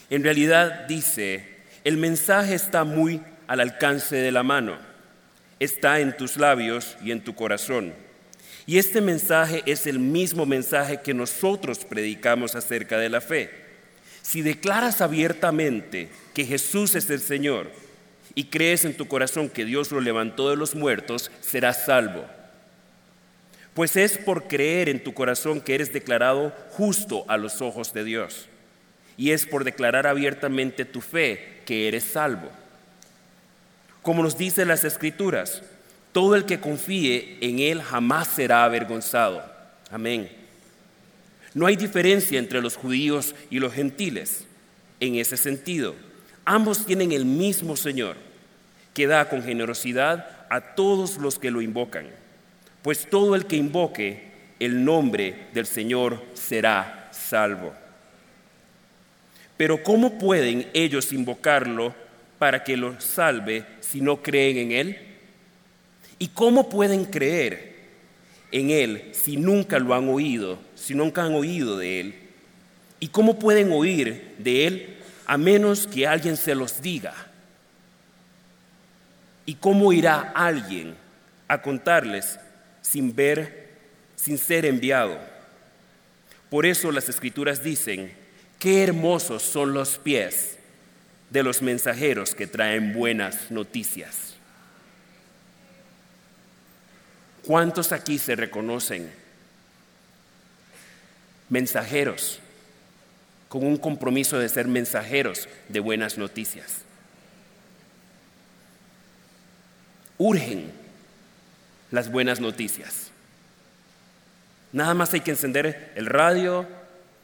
En 0.08 0.24
realidad 0.24 0.86
dice, 0.88 1.44
el 1.84 1.98
mensaje 1.98 2.54
está 2.54 2.84
muy 2.84 3.20
al 3.46 3.60
alcance 3.60 4.16
de 4.16 4.32
la 4.32 4.42
mano, 4.42 4.78
está 5.58 6.00
en 6.00 6.16
tus 6.16 6.38
labios 6.38 6.96
y 7.04 7.10
en 7.10 7.20
tu 7.20 7.34
corazón. 7.34 7.92
Y 8.64 8.78
este 8.78 9.02
mensaje 9.02 9.62
es 9.66 9.86
el 9.86 9.98
mismo 9.98 10.46
mensaje 10.46 11.02
que 11.02 11.12
nosotros 11.12 11.84
predicamos 11.84 12.54
acerca 12.54 12.96
de 12.96 13.10
la 13.10 13.20
fe. 13.20 13.50
Si 14.22 14.40
declaras 14.40 15.02
abiertamente 15.02 16.08
que 16.32 16.46
Jesús 16.46 16.94
es 16.94 17.10
el 17.10 17.20
Señor, 17.20 17.70
y 18.34 18.44
crees 18.44 18.84
en 18.84 18.96
tu 18.96 19.08
corazón 19.08 19.48
que 19.48 19.64
Dios 19.64 19.90
lo 19.90 20.00
levantó 20.00 20.50
de 20.50 20.56
los 20.56 20.74
muertos, 20.74 21.30
serás 21.40 21.84
salvo. 21.84 22.24
Pues 23.74 23.96
es 23.96 24.18
por 24.18 24.48
creer 24.48 24.88
en 24.88 25.02
tu 25.02 25.14
corazón 25.14 25.60
que 25.60 25.74
eres 25.74 25.92
declarado 25.92 26.54
justo 26.70 27.24
a 27.28 27.36
los 27.36 27.62
ojos 27.62 27.92
de 27.92 28.04
Dios. 28.04 28.46
Y 29.16 29.32
es 29.32 29.46
por 29.46 29.64
declarar 29.64 30.06
abiertamente 30.06 30.84
tu 30.84 31.00
fe 31.00 31.60
que 31.66 31.88
eres 31.88 32.04
salvo. 32.04 32.50
Como 34.02 34.22
nos 34.22 34.38
dice 34.38 34.64
las 34.64 34.84
Escrituras, 34.84 35.62
todo 36.12 36.34
el 36.34 36.46
que 36.46 36.60
confíe 36.60 37.38
en 37.40 37.58
Él 37.58 37.82
jamás 37.82 38.28
será 38.28 38.64
avergonzado. 38.64 39.44
Amén. 39.90 40.30
No 41.52 41.66
hay 41.66 41.76
diferencia 41.76 42.38
entre 42.38 42.62
los 42.62 42.76
judíos 42.76 43.34
y 43.50 43.58
los 43.58 43.72
gentiles 43.72 44.46
en 45.00 45.16
ese 45.16 45.36
sentido 45.36 45.94
Ambos 46.44 46.86
tienen 46.86 47.12
el 47.12 47.24
mismo 47.24 47.76
Señor, 47.76 48.16
que 48.94 49.06
da 49.06 49.28
con 49.28 49.42
generosidad 49.42 50.46
a 50.48 50.60
todos 50.74 51.16
los 51.18 51.38
que 51.38 51.50
lo 51.50 51.62
invocan. 51.62 52.06
Pues 52.82 53.08
todo 53.08 53.34
el 53.34 53.46
que 53.46 53.56
invoque 53.56 54.30
el 54.58 54.84
nombre 54.84 55.46
del 55.54 55.66
Señor 55.66 56.22
será 56.34 57.08
salvo. 57.12 57.72
Pero 59.56 59.82
¿cómo 59.82 60.18
pueden 60.18 60.68
ellos 60.72 61.12
invocarlo 61.12 61.94
para 62.38 62.64
que 62.64 62.76
los 62.76 63.04
salve 63.04 63.64
si 63.80 64.00
no 64.00 64.22
creen 64.22 64.56
en 64.56 64.72
Él? 64.72 64.98
¿Y 66.18 66.28
cómo 66.28 66.68
pueden 66.68 67.04
creer 67.04 67.74
en 68.52 68.70
Él 68.70 69.10
si 69.12 69.36
nunca 69.36 69.78
lo 69.78 69.94
han 69.94 70.08
oído, 70.08 70.58
si 70.74 70.94
nunca 70.94 71.24
han 71.24 71.34
oído 71.34 71.76
de 71.76 72.00
Él? 72.00 72.14
¿Y 73.00 73.08
cómo 73.08 73.38
pueden 73.38 73.72
oír 73.72 74.34
de 74.38 74.66
Él 74.66 74.96
a 75.30 75.38
menos 75.38 75.86
que 75.86 76.08
alguien 76.08 76.36
se 76.36 76.56
los 76.56 76.82
diga. 76.82 77.14
¿Y 79.46 79.54
cómo 79.54 79.92
irá 79.92 80.32
alguien 80.34 80.96
a 81.46 81.62
contarles 81.62 82.40
sin 82.82 83.14
ver, 83.14 83.68
sin 84.16 84.38
ser 84.38 84.66
enviado? 84.66 85.20
Por 86.50 86.66
eso 86.66 86.90
las 86.90 87.08
escrituras 87.08 87.62
dicen, 87.62 88.12
qué 88.58 88.82
hermosos 88.82 89.44
son 89.44 89.72
los 89.72 89.98
pies 89.98 90.58
de 91.30 91.44
los 91.44 91.62
mensajeros 91.62 92.34
que 92.34 92.48
traen 92.48 92.92
buenas 92.92 93.52
noticias. 93.52 94.34
¿Cuántos 97.44 97.92
aquí 97.92 98.18
se 98.18 98.34
reconocen 98.34 99.08
mensajeros? 101.48 102.40
Con 103.50 103.66
un 103.66 103.76
compromiso 103.78 104.38
de 104.38 104.48
ser 104.48 104.68
mensajeros 104.68 105.48
de 105.68 105.80
buenas 105.80 106.16
noticias. 106.16 106.82
Urgen 110.18 110.70
las 111.90 112.12
buenas 112.12 112.38
noticias. 112.38 113.10
Nada 114.72 114.94
más 114.94 115.12
hay 115.14 115.22
que 115.22 115.32
encender 115.32 115.92
el 115.96 116.06
radio, 116.06 116.64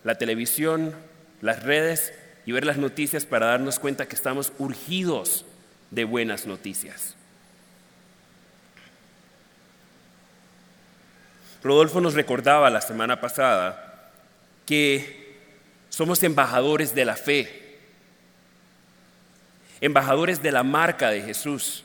la 0.03 0.19
televisión, 0.19 0.97
las 1.43 1.63
redes 1.63 2.13
y 2.45 2.51
ver 2.51 2.67
las 2.67 2.77
noticias 2.77 3.25
para 3.25 3.47
darnos 3.47 3.79
cuenta 3.79 4.09
que 4.09 4.17
estamos 4.17 4.53
urgidos 4.59 5.45
de 5.93 6.03
buenas 6.03 6.45
noticias. 6.45 7.15
Rodolfo 11.63 12.01
nos 12.01 12.15
recordaba 12.15 12.69
la 12.69 12.81
semana 12.81 13.21
pasada 13.21 14.11
que 14.67 15.26
somos 15.97 16.23
embajadores 16.23 16.95
de 16.95 17.07
la 17.07 17.17
fe, 17.17 17.79
embajadores 19.81 20.43
de 20.43 20.53
la 20.53 20.63
marca 20.63 21.09
de 21.09 21.23
Jesús. 21.23 21.85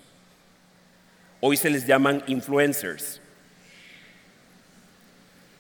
Hoy 1.40 1.56
se 1.56 1.70
les 1.70 1.88
llaman 1.88 2.22
influencers. 2.28 3.22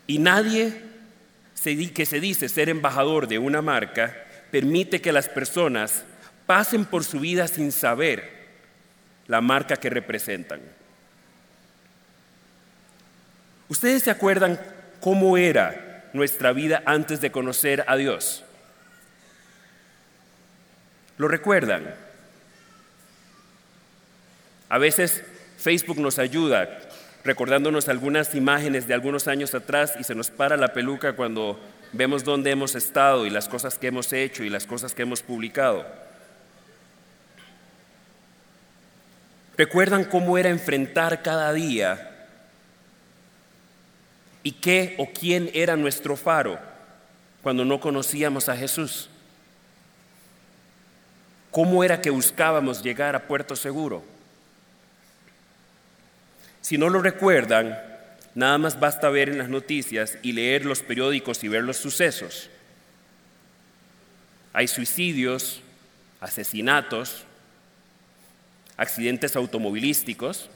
Y 0.06 0.20
nadie 0.20 0.74
que 1.94 2.06
se 2.06 2.20
dice 2.20 2.50
ser 2.50 2.68
embajador 2.68 3.30
de 3.30 3.40
una 3.40 3.62
marca 3.62 4.18
permite 4.52 5.00
que 5.00 5.14
las 5.14 5.30
personas 5.30 6.04
pasen 6.46 6.84
por 6.84 7.06
su 7.06 7.22
vida 7.22 7.48
sin 7.48 7.72
saber 7.72 8.50
la 9.28 9.40
marca 9.40 9.78
que 9.78 9.90
representan. 9.90 10.60
¿Ustedes 13.70 14.04
se 14.04 14.12
acuerdan 14.12 14.60
cómo 15.00 15.38
era 15.38 15.91
nuestra 16.14 16.54
vida 16.54 16.84
antes 16.86 17.22
de 17.22 17.32
conocer 17.32 17.84
a 17.88 17.96
Dios? 17.96 18.44
¿Lo 21.18 21.28
recuerdan? 21.28 21.94
A 24.70 24.78
veces 24.78 25.24
Facebook 25.58 26.00
nos 26.00 26.18
ayuda 26.18 26.80
recordándonos 27.24 27.88
algunas 27.88 28.34
imágenes 28.34 28.88
de 28.88 28.94
algunos 28.94 29.28
años 29.28 29.54
atrás 29.54 29.94
y 30.00 30.04
se 30.04 30.16
nos 30.16 30.32
para 30.32 30.58
la 30.58 30.74
peluca 30.74 31.14
cuando 31.14 31.60
vemos 31.92 32.24
dónde 32.24 32.52
hemos 32.52 32.76
estado 32.76 33.26
y 33.26 33.30
las 33.30 33.48
cosas 33.48 33.78
que 33.78 33.88
hemos 33.88 34.12
hecho 34.14 34.44
y 34.44 34.50
las 34.50 34.66
cosas 34.66 34.94
que 34.94 35.04
hemos 35.04 35.22
publicado. 35.22 35.86
¿Recuerdan 39.58 40.06
cómo 40.06 40.38
era 40.38 40.50
enfrentar 40.50 41.22
cada 41.22 41.54
día 41.54 42.11
¿Y 44.44 44.54
qué 44.54 44.96
o 44.98 45.08
quién 45.08 45.52
era 45.54 45.76
nuestro 45.76 46.18
faro 46.18 46.60
cuando 47.44 47.64
no 47.66 47.80
conocíamos 47.80 48.50
a 48.50 48.58
Jesús? 48.58 49.10
¿Cómo 51.52 51.84
era 51.84 52.02
que 52.02 52.10
buscábamos 52.10 52.82
llegar 52.82 53.16
a 53.16 53.28
puerto 53.28 53.56
seguro? 53.56 54.04
Si 56.62 56.78
no 56.78 56.90
lo 56.90 57.02
recuerdan, 57.02 57.78
nada 58.34 58.58
más 58.58 58.80
basta 58.80 59.10
ver 59.10 59.30
en 59.30 59.38
las 59.38 59.50
noticias 59.50 60.18
y 60.22 60.32
leer 60.32 60.66
los 60.66 60.82
periódicos 60.82 61.44
y 61.44 61.50
ver 61.50 61.64
los 61.64 61.78
sucesos. 61.78 62.50
Hay 64.54 64.68
suicidios, 64.68 65.62
asesinatos, 66.20 67.26
accidentes 68.78 69.36
automovilísticos, 69.36 70.50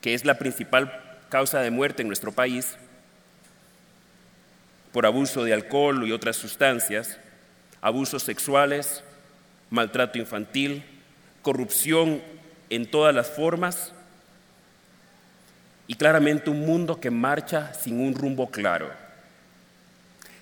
que 0.00 0.14
es 0.14 0.24
la 0.24 0.38
principal 0.38 1.02
causa 1.30 1.60
de 1.60 1.70
muerte 1.70 2.02
en 2.02 2.08
nuestro 2.08 2.32
país, 2.32 2.76
por 4.94 5.06
abuso 5.06 5.42
de 5.42 5.52
alcohol 5.52 6.06
y 6.06 6.12
otras 6.12 6.36
sustancias, 6.36 7.18
abusos 7.80 8.22
sexuales, 8.22 9.02
maltrato 9.68 10.20
infantil, 10.20 10.84
corrupción 11.42 12.22
en 12.70 12.88
todas 12.88 13.12
las 13.12 13.28
formas 13.28 13.92
y 15.88 15.96
claramente 15.96 16.48
un 16.48 16.60
mundo 16.60 17.00
que 17.00 17.10
marcha 17.10 17.74
sin 17.74 17.98
un 17.98 18.14
rumbo 18.14 18.52
claro. 18.52 18.88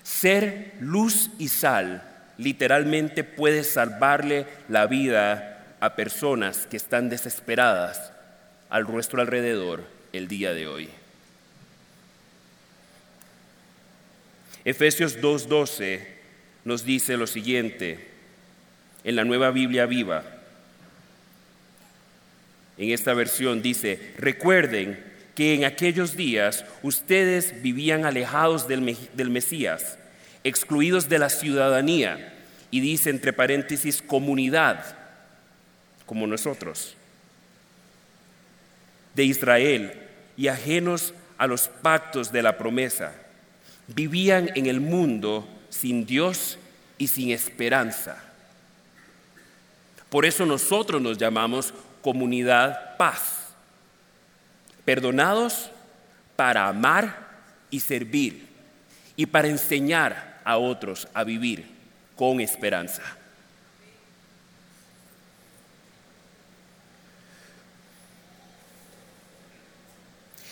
Ser 0.03 0.73
luz 0.79 1.31
y 1.39 1.47
sal 1.47 2.03
literalmente 2.37 3.23
puede 3.23 3.63
salvarle 3.63 4.45
la 4.69 4.85
vida 4.85 5.65
a 5.79 5.95
personas 5.95 6.67
que 6.67 6.77
están 6.77 7.09
desesperadas 7.09 8.11
al 8.69 8.83
nuestro 8.83 9.19
alrededor 9.19 9.83
el 10.11 10.27
día 10.27 10.53
de 10.53 10.67
hoy. 10.67 10.91
Efesios 14.65 15.19
2.12 15.19 15.99
nos 16.63 16.85
dice 16.85 17.17
lo 17.17 17.27
siguiente 17.27 18.07
en 19.03 19.17
la 19.17 19.25
nueva 19.25 19.51
Biblia 19.51 19.85
viva. 19.85 20.23
En 22.77 22.91
esta 22.91 23.13
versión 23.13 23.61
dice, 23.61 24.13
recuerden 24.17 25.03
que 25.35 25.53
en 25.53 25.65
aquellos 25.65 26.15
días 26.15 26.63
ustedes 26.81 27.61
vivían 27.61 28.05
alejados 28.05 28.67
del, 28.67 28.97
del 29.13 29.29
Mesías, 29.29 29.97
excluidos 30.45 31.09
de 31.09 31.19
la 31.19 31.29
ciudadanía, 31.29 32.33
y 32.71 32.79
dice 32.79 33.09
entre 33.09 33.33
paréntesis, 33.33 34.01
comunidad, 34.01 34.95
como 36.05 36.25
nosotros, 36.25 36.95
de 39.13 39.25
Israel, 39.25 39.93
y 40.37 40.47
ajenos 40.47 41.13
a 41.37 41.47
los 41.47 41.67
pactos 41.67 42.31
de 42.31 42.41
la 42.41 42.57
promesa 42.57 43.13
vivían 43.95 44.49
en 44.55 44.65
el 44.65 44.79
mundo 44.79 45.47
sin 45.69 46.05
Dios 46.05 46.57
y 46.97 47.07
sin 47.07 47.31
esperanza. 47.31 48.17
Por 50.09 50.25
eso 50.25 50.45
nosotros 50.45 51.01
nos 51.01 51.17
llamamos 51.17 51.73
comunidad 52.01 52.97
paz, 52.97 53.47
perdonados 54.85 55.71
para 56.35 56.67
amar 56.67 57.31
y 57.69 57.79
servir 57.79 58.47
y 59.15 59.25
para 59.25 59.47
enseñar 59.47 60.41
a 60.43 60.57
otros 60.57 61.07
a 61.13 61.23
vivir 61.23 61.65
con 62.15 62.39
esperanza. 62.41 63.01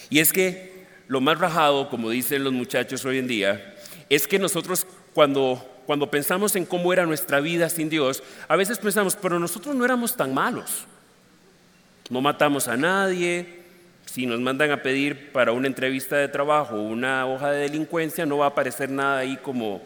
Y 0.10 0.20
es 0.20 0.34
que 0.34 0.71
lo 1.12 1.20
más 1.20 1.38
rajado, 1.38 1.90
como 1.90 2.10
dicen 2.10 2.46
los 2.46 2.54
muchachos 2.54 3.04
hoy 3.04 3.18
en 3.18 3.28
día, 3.28 3.76
es 4.08 4.30
que 4.30 4.40
nosotros 4.40 4.88
cuando, 5.14 5.62
cuando 5.86 6.10
pensamos 6.10 6.56
en 6.56 6.66
cómo 6.66 6.94
era 6.94 7.06
nuestra 7.06 7.42
vida 7.42 7.68
sin 7.68 7.90
Dios, 7.90 8.24
a 8.48 8.56
veces 8.56 8.80
pensamos, 8.80 9.18
pero 9.18 9.38
nosotros 9.38 9.76
no 9.76 9.84
éramos 9.84 10.16
tan 10.16 10.34
malos. 10.34 10.86
No 12.10 12.22
matamos 12.22 12.70
a 12.70 12.78
nadie. 12.78 13.60
Si 14.06 14.26
nos 14.26 14.40
mandan 14.40 14.72
a 14.72 14.82
pedir 14.82 15.34
para 15.34 15.52
una 15.52 15.68
entrevista 15.68 16.16
de 16.16 16.30
trabajo 16.30 16.78
una 16.78 17.28
hoja 17.28 17.52
de 17.52 17.64
delincuencia, 17.64 18.26
no 18.26 18.38
va 18.38 18.46
a 18.46 18.50
aparecer 18.50 18.90
nada 18.90 19.18
ahí 19.18 19.36
como 19.36 19.82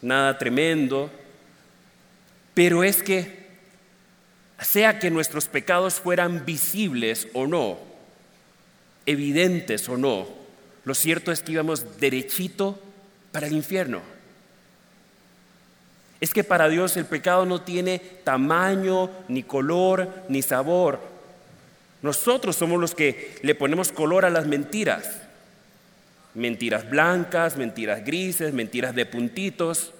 nada 0.00 0.38
tremendo. 0.38 1.10
Pero 2.54 2.82
es 2.82 3.02
que, 3.02 3.46
sea 4.58 4.98
que 4.98 5.10
nuestros 5.10 5.48
pecados 5.48 6.00
fueran 6.00 6.46
visibles 6.46 7.28
o 7.34 7.46
no, 7.46 7.97
evidentes 9.08 9.88
o 9.88 9.96
no, 9.96 10.28
lo 10.84 10.94
cierto 10.94 11.32
es 11.32 11.40
que 11.40 11.52
íbamos 11.52 11.98
derechito 11.98 12.78
para 13.32 13.46
el 13.46 13.54
infierno. 13.54 14.02
Es 16.20 16.34
que 16.34 16.44
para 16.44 16.68
Dios 16.68 16.94
el 16.98 17.06
pecado 17.06 17.46
no 17.46 17.62
tiene 17.62 18.00
tamaño, 18.22 19.10
ni 19.28 19.42
color, 19.42 20.24
ni 20.28 20.42
sabor. 20.42 21.00
Nosotros 22.02 22.54
somos 22.54 22.78
los 22.78 22.94
que 22.94 23.38
le 23.42 23.54
ponemos 23.54 23.92
color 23.92 24.26
a 24.26 24.30
las 24.30 24.46
mentiras. 24.46 25.22
Mentiras 26.34 26.88
blancas, 26.90 27.56
mentiras 27.56 28.04
grises, 28.04 28.52
mentiras 28.52 28.94
de 28.94 29.06
puntitos. 29.06 29.94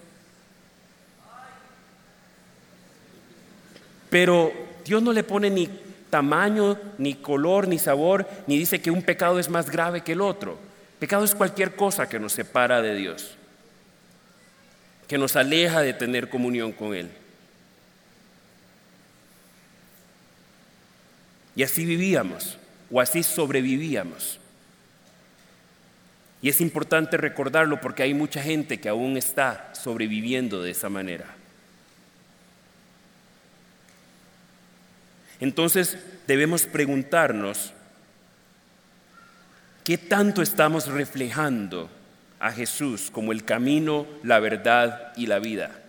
Pero 4.11 4.53
Dios 4.85 5.03
no 5.03 5.15
le 5.15 5.25
pone 5.25 5.49
ni 5.49 5.88
tamaño, 6.11 6.79
ni 6.99 7.15
color, 7.15 7.69
ni 7.69 7.79
sabor, 7.79 8.29
ni 8.47 8.59
dice 8.59 8.81
que 8.81 8.91
un 8.91 9.03
pecado 9.03 9.39
es 9.39 9.49
más 9.49 9.71
grave 9.71 10.03
que 10.03 10.13
el 10.13 10.21
otro. 10.21 10.59
Pecado 10.99 11.25
es 11.25 11.35
cualquier 11.35 11.77
cosa 11.77 12.09
que 12.09 12.19
nos 12.19 12.33
separa 12.33 12.83
de 12.83 12.95
Dios, 12.95 13.37
que 15.07 15.19
nos 15.19 15.37
aleja 15.37 15.81
de 15.81 15.93
tener 15.93 16.29
comunión 16.29 16.73
con 16.73 16.95
Él. 16.95 17.11
Y 21.55 21.63
así 21.63 21.85
vivíamos, 21.85 22.59
o 22.91 23.01
así 23.01 23.23
sobrevivíamos. 23.23 24.39
Y 26.41 26.49
es 26.49 26.61
importante 26.61 27.17
recordarlo 27.17 27.81
porque 27.81 28.05
hay 28.05 28.15
mucha 28.15 28.43
gente 28.43 28.79
que 28.79 28.89
aún 28.89 29.17
está 29.17 29.73
sobreviviendo 29.75 30.63
de 30.63 30.71
esa 30.71 30.89
manera. 30.89 31.38
Entonces 35.41 35.99
debemos 36.27 36.67
preguntarnos, 36.67 37.73
¿qué 39.85 39.97
tanto 39.99 40.43
estamos 40.43 40.89
reflejando 40.89 41.91
a 42.41 42.53
Jesús 42.53 43.11
como 43.11 43.33
el 43.33 43.45
camino, 43.45 44.07
la 44.23 44.41
verdad 44.41 45.13
y 45.17 45.27
la 45.27 45.39
vida? 45.39 45.83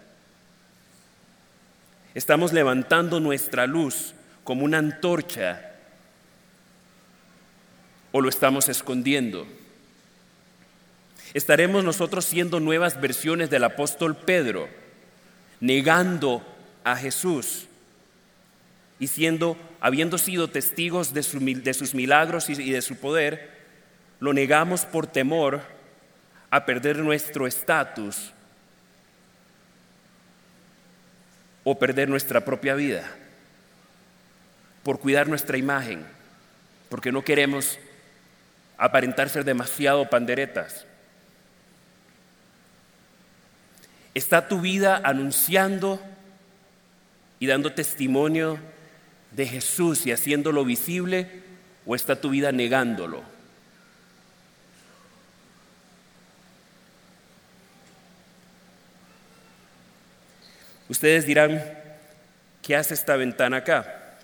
Estamos 2.14 2.54
levantando 2.54 3.20
nuestra 3.20 3.66
luz 3.66 4.14
como 4.44 4.66
una 4.66 4.80
antorcha 4.80 5.74
o 8.12 8.22
lo 8.22 8.30
estamos 8.30 8.70
escondiendo. 8.70 9.48
Estaremos 11.34 11.84
nosotros 11.84 12.26
siendo 12.26 12.60
nuevas 12.60 13.00
versiones 13.00 13.50
del 13.50 13.64
apóstol 13.64 14.16
Pedro, 14.16 14.68
negando 15.60 16.44
a 16.84 16.96
Jesús 16.96 17.69
y 19.00 19.08
siendo, 19.08 19.58
habiendo 19.80 20.18
sido 20.18 20.50
testigos 20.50 21.14
de, 21.14 21.24
sus 21.24 21.94
milagros 21.94 22.50
y 22.50 22.72
de 22.72 22.82
su 22.82 22.98
poder, 22.98 23.50
lo 24.20 24.34
negamos 24.34 24.86
por 24.86 25.08
temor 25.08 25.62
a 26.52 26.66
perder 26.66 26.98
nuestro 26.98 27.48
estatus 27.48 28.32
o 31.64 31.78
perder 31.78 32.10
nuestra 32.10 32.44
propia 32.44 32.76
vida, 32.76 33.10
por 34.84 35.00
cuidar 35.00 35.28
nuestra 35.28 35.58
imagen, 35.58 36.06
porque 36.90 37.12
no 37.12 37.24
queremos 37.24 37.80
aparentar 38.78 39.30
ser 39.30 39.44
demasiado 39.44 40.10
panderetas. 40.10 40.86
¿Está 44.14 44.48
tu 44.48 44.60
vida 44.60 45.00
anunciando 45.04 46.02
y 47.40 47.48
dando 47.48 47.74
testimonio 47.74 48.58
de 49.32 49.46
Jesús 49.46 50.06
y 50.06 50.12
haciéndolo 50.12 50.66
visible 50.66 51.44
o 51.86 51.96
está 51.96 52.20
tu 52.20 52.30
vida 52.30 52.52
negándolo? 52.52 53.24
Ustedes 60.90 61.28
dirán, 61.28 61.64
¿qué 62.64 62.76
hace 62.76 62.96
esta 62.96 63.16
ventana 63.16 63.58
acá? 63.58 64.18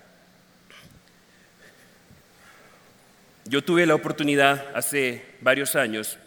Yo 3.44 3.62
tuve 3.62 3.86
la 3.86 3.94
oportunidad 3.94 4.66
hace 4.74 5.24
varios 5.40 5.76
años 5.76 6.18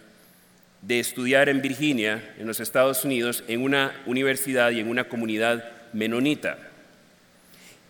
de 0.81 1.01
estudiar 1.01 1.49
en 1.49 1.61
Virginia, 1.61 2.33
en 2.37 2.47
los 2.47 2.61
Estados 2.61 3.03
Unidos, 3.03 3.43
en 3.49 3.61
una 3.61 4.01
universidad 4.05 4.71
y 4.71 4.79
en 4.79 4.87
una 4.87 5.09
comunidad 5.09 5.69
menonita. 5.91 6.68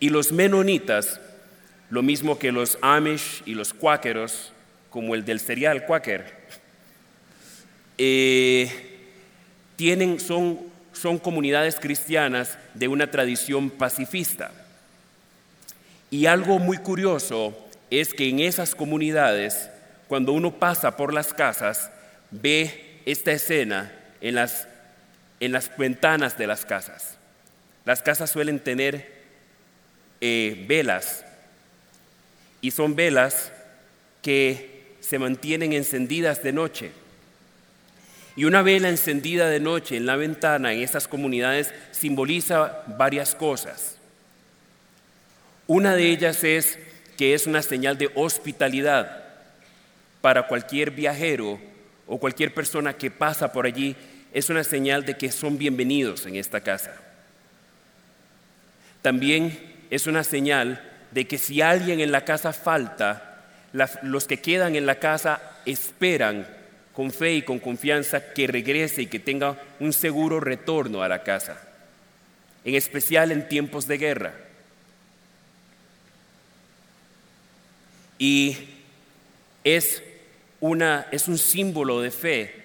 Y 0.00 0.08
los 0.08 0.32
menonitas, 0.32 1.20
lo 1.90 2.02
mismo 2.02 2.38
que 2.38 2.50
los 2.50 2.78
Amish 2.80 3.42
y 3.44 3.54
los 3.54 3.74
cuáqueros, 3.74 4.52
como 4.88 5.14
el 5.14 5.26
del 5.26 5.40
cereal 5.40 5.84
cuáquer, 5.84 6.34
eh, 7.98 8.70
tienen, 9.76 10.18
son, 10.18 10.58
son 10.94 11.18
comunidades 11.18 11.78
cristianas 11.78 12.58
de 12.72 12.88
una 12.88 13.10
tradición 13.10 13.68
pacifista. 13.68 14.50
Y 16.10 16.24
algo 16.24 16.58
muy 16.58 16.78
curioso 16.78 17.54
es 17.90 18.14
que 18.14 18.28
en 18.28 18.40
esas 18.40 18.74
comunidades, 18.74 19.68
cuando 20.08 20.32
uno 20.32 20.58
pasa 20.58 20.96
por 20.96 21.12
las 21.12 21.34
casas, 21.34 21.90
ve 22.30 23.02
esta 23.04 23.32
escena 23.32 23.92
en 24.22 24.36
las, 24.36 24.66
en 25.40 25.52
las 25.52 25.76
ventanas 25.76 26.38
de 26.38 26.46
las 26.46 26.64
casas. 26.64 27.18
Las 27.84 28.00
casas 28.00 28.30
suelen 28.30 28.60
tener 28.60 29.19
eh, 30.20 30.64
velas 30.68 31.24
y 32.60 32.70
son 32.70 32.94
velas 32.94 33.52
que 34.22 34.96
se 35.00 35.18
mantienen 35.18 35.72
encendidas 35.72 36.42
de 36.42 36.52
noche. 36.52 36.92
Y 38.36 38.44
una 38.44 38.62
vela 38.62 38.88
encendida 38.88 39.48
de 39.48 39.60
noche 39.60 39.96
en 39.96 40.06
la 40.06 40.16
ventana 40.16 40.72
en 40.72 40.82
estas 40.82 41.08
comunidades 41.08 41.72
simboliza 41.90 42.84
varias 42.86 43.34
cosas. 43.34 43.96
Una 45.66 45.94
de 45.94 46.10
ellas 46.10 46.44
es 46.44 46.78
que 47.16 47.34
es 47.34 47.46
una 47.46 47.62
señal 47.62 47.98
de 47.98 48.10
hospitalidad 48.14 49.24
para 50.20 50.46
cualquier 50.46 50.90
viajero 50.90 51.60
o 52.06 52.18
cualquier 52.18 52.52
persona 52.52 52.94
que 52.94 53.10
pasa 53.10 53.52
por 53.52 53.66
allí. 53.66 53.96
Es 54.32 54.50
una 54.50 54.64
señal 54.64 55.04
de 55.04 55.16
que 55.16 55.32
son 55.32 55.58
bienvenidos 55.58 56.26
en 56.26 56.36
esta 56.36 56.60
casa. 56.60 56.94
También 59.02 59.69
es 59.90 60.06
una 60.06 60.24
señal 60.24 60.80
de 61.10 61.26
que 61.26 61.36
si 61.36 61.60
alguien 61.60 62.00
en 62.00 62.12
la 62.12 62.24
casa 62.24 62.52
falta, 62.52 63.42
los 64.02 64.26
que 64.26 64.40
quedan 64.40 64.76
en 64.76 64.86
la 64.86 65.00
casa 65.00 65.40
esperan 65.66 66.46
con 66.94 67.10
fe 67.10 67.34
y 67.34 67.42
con 67.42 67.58
confianza 67.58 68.32
que 68.32 68.46
regrese 68.46 69.02
y 69.02 69.06
que 69.06 69.18
tenga 69.18 69.56
un 69.80 69.92
seguro 69.92 70.40
retorno 70.40 71.02
a 71.02 71.08
la 71.08 71.22
casa, 71.22 71.60
en 72.64 72.74
especial 72.74 73.32
en 73.32 73.48
tiempos 73.48 73.86
de 73.86 73.98
guerra. 73.98 74.34
Y 78.18 78.56
es, 79.64 80.02
una, 80.60 81.06
es 81.10 81.26
un 81.26 81.38
símbolo 81.38 82.00
de 82.00 82.10
fe, 82.10 82.64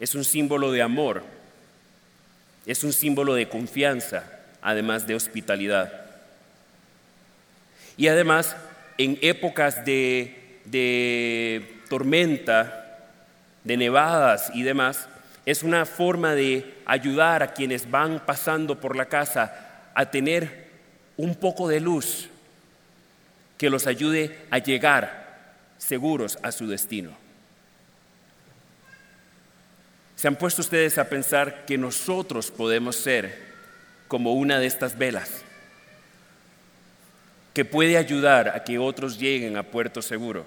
es 0.00 0.14
un 0.14 0.24
símbolo 0.24 0.72
de 0.72 0.82
amor, 0.82 1.22
es 2.64 2.82
un 2.82 2.92
símbolo 2.92 3.34
de 3.34 3.48
confianza, 3.48 4.24
además 4.62 5.06
de 5.06 5.14
hospitalidad. 5.14 6.05
Y 7.96 8.08
además, 8.08 8.56
en 8.98 9.18
épocas 9.22 9.84
de, 9.84 10.60
de 10.64 11.80
tormenta, 11.88 13.00
de 13.64 13.76
nevadas 13.76 14.50
y 14.54 14.62
demás, 14.62 15.08
es 15.44 15.62
una 15.62 15.86
forma 15.86 16.34
de 16.34 16.74
ayudar 16.84 17.42
a 17.42 17.52
quienes 17.52 17.90
van 17.90 18.24
pasando 18.26 18.80
por 18.80 18.96
la 18.96 19.06
casa 19.06 19.90
a 19.94 20.10
tener 20.10 20.66
un 21.16 21.34
poco 21.34 21.68
de 21.68 21.80
luz 21.80 22.28
que 23.56 23.70
los 23.70 23.86
ayude 23.86 24.38
a 24.50 24.58
llegar 24.58 25.26
seguros 25.78 26.38
a 26.42 26.52
su 26.52 26.66
destino. 26.66 27.16
¿Se 30.16 30.28
han 30.28 30.36
puesto 30.36 30.62
ustedes 30.62 30.98
a 30.98 31.08
pensar 31.08 31.64
que 31.64 31.78
nosotros 31.78 32.50
podemos 32.50 32.96
ser 32.96 33.46
como 34.08 34.32
una 34.34 34.58
de 34.58 34.66
estas 34.66 34.98
velas 34.98 35.44
que 37.56 37.64
puede 37.64 37.96
ayudar 37.96 38.50
a 38.50 38.64
que 38.64 38.76
otros 38.76 39.18
lleguen 39.18 39.56
a 39.56 39.62
puerto 39.62 40.02
seguro? 40.02 40.44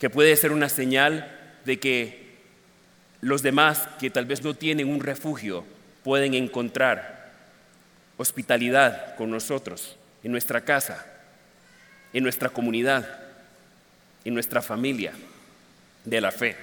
que 0.00 0.08
puede 0.08 0.34
ser 0.36 0.50
una 0.50 0.70
señal 0.70 1.30
de 1.66 1.78
que 1.78 2.38
los 3.20 3.42
demás 3.42 3.86
que 3.98 4.08
tal 4.08 4.24
vez 4.24 4.42
no 4.42 4.54
tienen 4.54 4.88
un 4.88 5.00
refugio 5.00 5.66
pueden 6.04 6.32
encontrar 6.32 7.32
hospitalidad 8.16 9.14
con 9.16 9.30
nosotros, 9.30 9.98
en 10.24 10.32
nuestra 10.32 10.62
casa, 10.62 11.04
en 12.14 12.22
nuestra 12.22 12.48
comunidad, 12.48 13.06
en 14.24 14.32
nuestra 14.32 14.62
familia 14.62 15.12
de 16.02 16.20
la 16.22 16.32
fe. 16.32 16.56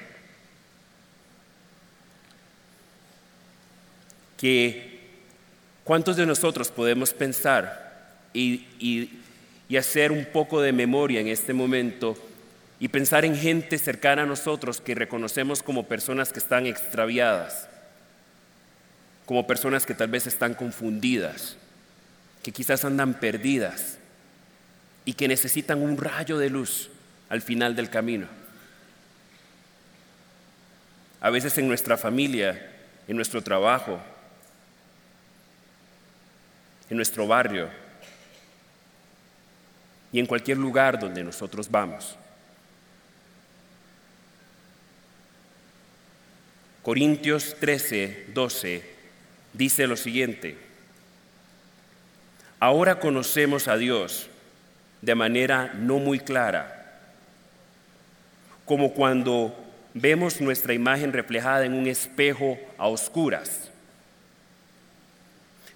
Que 4.36 4.93
cuántos 5.84 6.16
de 6.16 6.26
nosotros 6.26 6.70
podemos 6.70 7.14
pensar 7.14 8.18
y, 8.34 8.66
y 9.70 9.78
hacer 9.78 10.12
un 10.12 10.26
poco 10.26 10.62
de 10.62 10.72
memoria 10.72 11.20
en 11.20 11.28
este 11.28 11.54
momento 11.54 12.18
y 12.80 12.90
pensar 12.90 13.26
en 13.26 13.36
gente 13.36 13.78
cercana 13.78 14.24
a 14.24 14.26
nosotros 14.26 14.82
que 14.82 14.96
reconocemos 14.96 15.64
como 15.64 15.88
personas 15.88 16.34
que 16.34 16.40
están 16.40 16.66
extraviadas, 16.66 17.70
como 19.26 19.48
personas 19.48 19.86
que 19.86 19.94
tal 19.94 20.10
vez 20.10 20.28
están 20.28 20.54
confundidas, 20.54 21.56
que 22.44 22.52
quizás 22.52 22.84
andan 22.84 23.14
perdidas 23.14 24.00
y 25.06 25.14
que 25.14 25.28
necesitan 25.28 25.82
un 25.82 25.98
rayo 25.98 26.38
de 26.38 26.50
luz 26.50 26.90
al 27.30 27.42
final 27.42 27.76
del 27.76 27.90
camino. 27.90 28.28
A 31.22 31.30
veces 31.30 31.58
en 31.58 31.68
nuestra 31.68 31.98
familia, 31.98 32.70
en 33.08 33.16
nuestro 33.16 33.42
trabajo, 33.42 34.02
en 36.90 36.98
nuestro 36.98 37.28
barrio 37.28 37.70
y 40.12 40.20
en 40.20 40.26
cualquier 40.26 40.58
lugar 40.58 41.00
donde 41.00 41.24
nosotros 41.24 41.70
vamos. 41.70 42.18
Corintios 46.84 47.56
13, 47.60 48.28
12 48.34 48.84
dice 49.54 49.88
lo 49.88 49.96
siguiente, 49.96 50.58
ahora 52.60 53.00
conocemos 53.00 53.68
a 53.68 53.78
Dios 53.78 54.30
de 55.02 55.16
manera 55.16 55.74
no 55.76 55.98
muy 56.00 56.20
clara, 56.20 57.00
como 58.66 58.94
cuando 58.94 59.58
vemos 59.94 60.42
nuestra 60.42 60.74
imagen 60.74 61.12
reflejada 61.12 61.66
en 61.66 61.74
un 61.74 61.88
espejo 61.88 62.58
a 62.78 62.88
oscuras. 62.88 63.73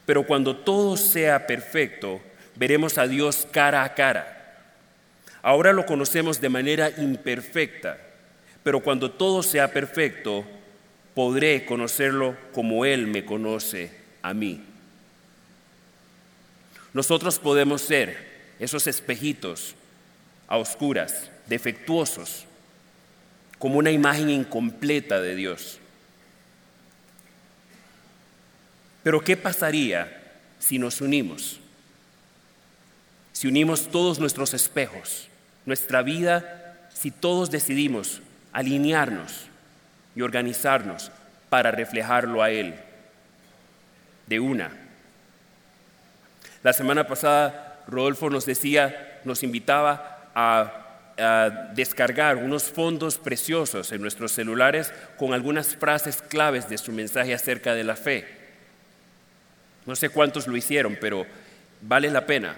Pero 0.08 0.24
cuando 0.24 0.56
todo 0.56 0.96
sea 0.96 1.46
perfecto, 1.46 2.22
veremos 2.56 2.98
a 2.98 3.08
Dios 3.08 3.46
cara 3.52 3.84
a 3.84 3.94
cara. 3.94 4.56
Ahora 5.42 5.74
lo 5.74 5.86
conocemos 5.86 6.40
de 6.40 6.48
manera 6.48 6.90
imperfecta, 6.98 7.98
pero 8.64 8.80
cuando 8.80 9.12
todo 9.12 9.44
sea 9.44 9.74
perfecto, 9.74 10.46
podré 11.14 11.66
conocerlo 11.66 12.38
como 12.54 12.86
Él 12.86 13.08
me 13.08 13.26
conoce 13.26 13.92
a 14.22 14.34
mí. 14.34 14.62
Nosotros 16.94 17.38
podemos 17.38 17.82
ser 17.82 18.54
esos 18.60 18.88
espejitos 18.88 19.76
a 20.48 20.58
oscuras, 20.58 21.30
defectuosos, 21.48 22.46
como 23.60 23.78
una 23.78 23.92
imagen 23.92 24.30
incompleta 24.30 25.20
de 25.20 25.36
Dios. 25.36 25.80
Pero 29.08 29.22
¿qué 29.22 29.38
pasaría 29.38 30.22
si 30.60 30.78
nos 30.78 31.00
unimos? 31.00 31.62
Si 33.32 33.48
unimos 33.48 33.88
todos 33.88 34.20
nuestros 34.20 34.54
espejos, 34.54 35.30
nuestra 35.66 36.02
vida, 36.02 36.90
si 36.94 37.10
todos 37.10 37.50
decidimos 37.50 38.22
alinearnos 38.52 39.46
y 40.14 40.24
organizarnos 40.24 41.10
para 41.48 41.72
reflejarlo 41.72 42.44
a 42.44 42.52
Él 42.52 42.76
de 44.26 44.42
una. 44.42 44.72
La 46.62 46.74
semana 46.74 47.08
pasada 47.08 47.86
Rodolfo 47.88 48.30
nos 48.30 48.46
decía, 48.46 49.22
nos 49.24 49.42
invitaba 49.42 50.32
a, 50.36 50.84
descargar 51.76 52.36
unos 52.36 52.66
fondos 52.66 53.18
preciosos 53.18 53.94
en 53.94 54.02
nuestros 54.02 54.34
celulares 54.34 54.92
con 55.18 55.34
algunas 55.34 55.78
frases 55.78 56.22
claves 56.22 56.68
de 56.68 56.78
su 56.78 56.92
mensaje 56.92 57.34
acerca 57.34 57.74
de 57.74 57.86
la 57.86 57.96
fe. 57.96 58.37
No 59.88 59.96
sé 59.96 60.10
cuántos 60.10 60.48
lo 60.48 60.58
hicieron, 60.58 60.98
pero 61.00 61.26
vale 61.82 62.12
la 62.12 62.26
pena. 62.26 62.56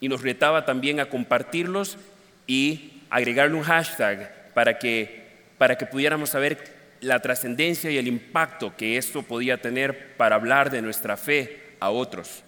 Y 0.00 0.08
nos 0.08 0.22
retaba 0.22 0.64
también 0.64 1.00
a 1.00 1.06
compartirlos 1.06 1.98
y 2.46 3.02
agregarle 3.10 3.56
un 3.56 3.64
hashtag 3.64 4.52
para 4.54 4.78
que, 4.78 5.26
para 5.58 5.76
que 5.76 5.86
pudiéramos 5.86 6.30
saber 6.30 6.76
la 7.00 7.20
trascendencia 7.20 7.90
y 7.90 7.98
el 7.98 8.06
impacto 8.06 8.74
que 8.76 8.96
esto 8.96 9.22
podía 9.22 9.60
tener 9.60 10.14
para 10.16 10.36
hablar 10.36 10.70
de 10.70 10.80
nuestra 10.80 11.16
fe 11.16 11.60
a 11.80 11.90
otros. 11.90 12.42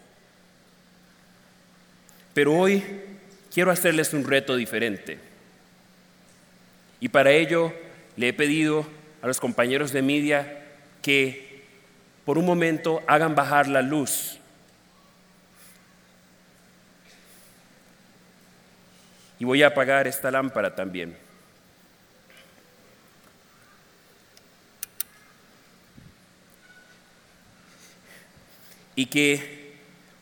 Pero 2.33 2.55
hoy 2.55 2.85
quiero 3.53 3.73
hacerles 3.73 4.15
un 4.15 4.25
reto 4.25 4.55
diferente. 4.55 5.19
Y 7.01 7.09
para 7.09 7.33
ello 7.33 7.73
le 8.17 8.29
he 8.29 8.33
pedido 8.33 8.87
a 9.23 9.27
los 9.27 9.41
compañeros 9.41 9.93
de 9.93 10.03
media 10.03 10.63
que 11.03 11.50
por 12.31 12.39
un 12.39 12.47
momento 12.47 13.03
hagan 13.09 13.35
bajar 13.35 13.67
la 13.67 13.83
luz. 13.83 14.39
Y 19.41 19.45
voy 19.45 19.65
a 19.65 19.67
apagar 19.67 20.07
esta 20.07 20.31
lámpara 20.31 20.73
también. 20.73 21.17
y 28.95 29.07
que 29.07 29.75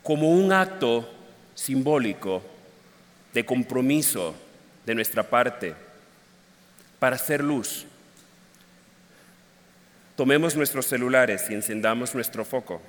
como 0.02 0.30
un 0.30 0.50
acto 0.50 1.12
simbólico 1.54 2.42
de 3.34 3.44
compromiso 3.44 4.34
de 4.86 4.94
nuestra 4.94 5.24
parte 5.24 5.74
para 6.98 7.16
hacer 7.16 7.44
luz, 7.44 7.84
Tomemos 10.18 10.56
nuestros 10.56 10.86
celulares 10.86 11.44
y 11.48 11.54
encendamos 11.54 12.12
nuestro 12.12 12.44
foco. 12.44 12.82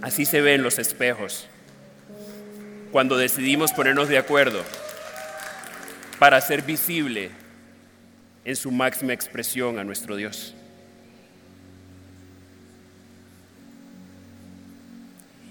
Así 0.00 0.24
se 0.24 0.40
ven 0.40 0.62
los 0.62 0.78
espejos 0.78 1.46
cuando 2.90 3.18
decidimos 3.18 3.74
ponernos 3.74 4.08
de 4.08 4.16
acuerdo 4.16 4.64
para 6.18 6.40
ser 6.40 6.62
visible 6.62 7.28
en 8.46 8.56
su 8.56 8.70
máxima 8.70 9.12
expresión 9.12 9.78
a 9.78 9.84
nuestro 9.84 10.16
Dios. 10.16 10.54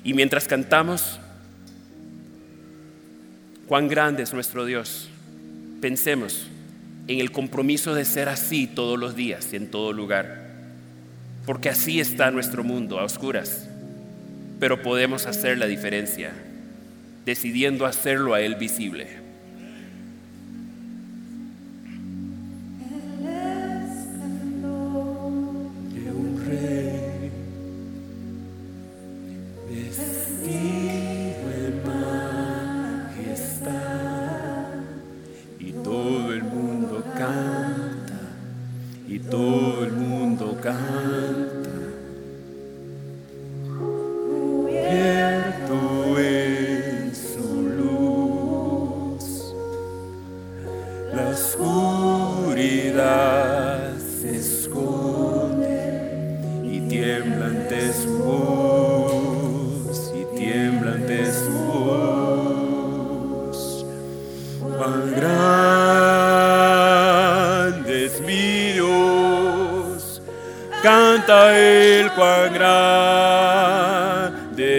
Y 0.04 0.14
mientras 0.14 0.48
cantamos, 0.48 1.20
cuán 3.68 3.88
grande 3.88 4.24
es 4.24 4.34
nuestro 4.34 4.66
Dios, 4.66 5.10
pensemos 5.82 6.48
en 7.08 7.20
el 7.20 7.32
compromiso 7.32 7.94
de 7.94 8.06
ser 8.06 8.30
así 8.30 8.68
todos 8.68 8.98
los 8.98 9.16
días 9.16 9.52
y 9.52 9.56
en 9.56 9.72
todo 9.72 9.94
lugar, 9.94 10.52
porque 11.46 11.70
así 11.70 12.00
está 12.00 12.32
nuestro 12.32 12.64
mundo 12.64 13.00
a 13.00 13.04
oscuras, 13.04 13.68
pero 14.60 14.82
podemos 14.82 15.26
hacer 15.26 15.58
la 15.58 15.66
diferencia, 15.66 16.32
decidiendo 17.26 17.86
hacerlo 17.86 18.34
a 18.34 18.42
Él 18.42 18.56
visible. 18.56 19.29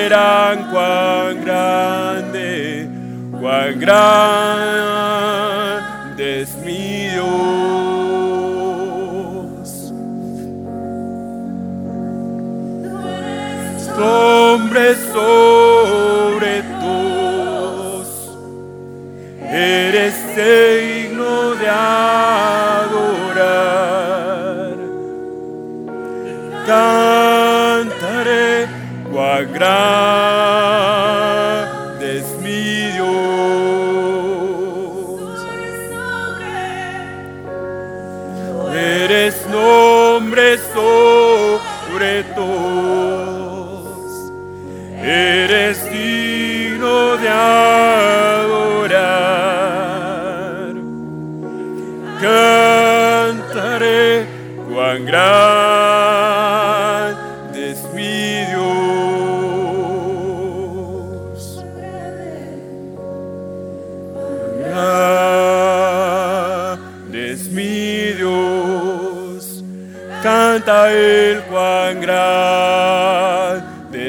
verán 0.00 0.70
cuán 0.72 1.44
grande, 1.44 2.88
cuán 3.40 3.78
grande 3.78 4.99
Canta 70.22 70.92
el 70.92 71.40
cuán 71.44 72.00
grande 72.02 73.60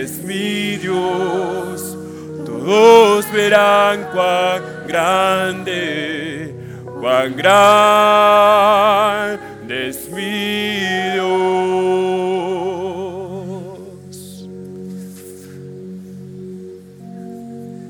es 0.01 0.21
mi 0.25 0.75
Dios. 0.75 1.97
Todos 2.45 3.31
verán 3.31 4.09
cuán 4.11 4.61
grande, 4.87 6.53
cuán 6.99 7.33
grande 7.37 8.59
es 9.87 10.09
mi 10.11 11.13
Dios. 11.13 11.31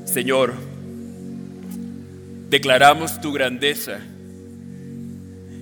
Señor, 0.04 0.54
declaramos 2.50 3.20
tu 3.20 3.32
grandeza, 3.32 3.98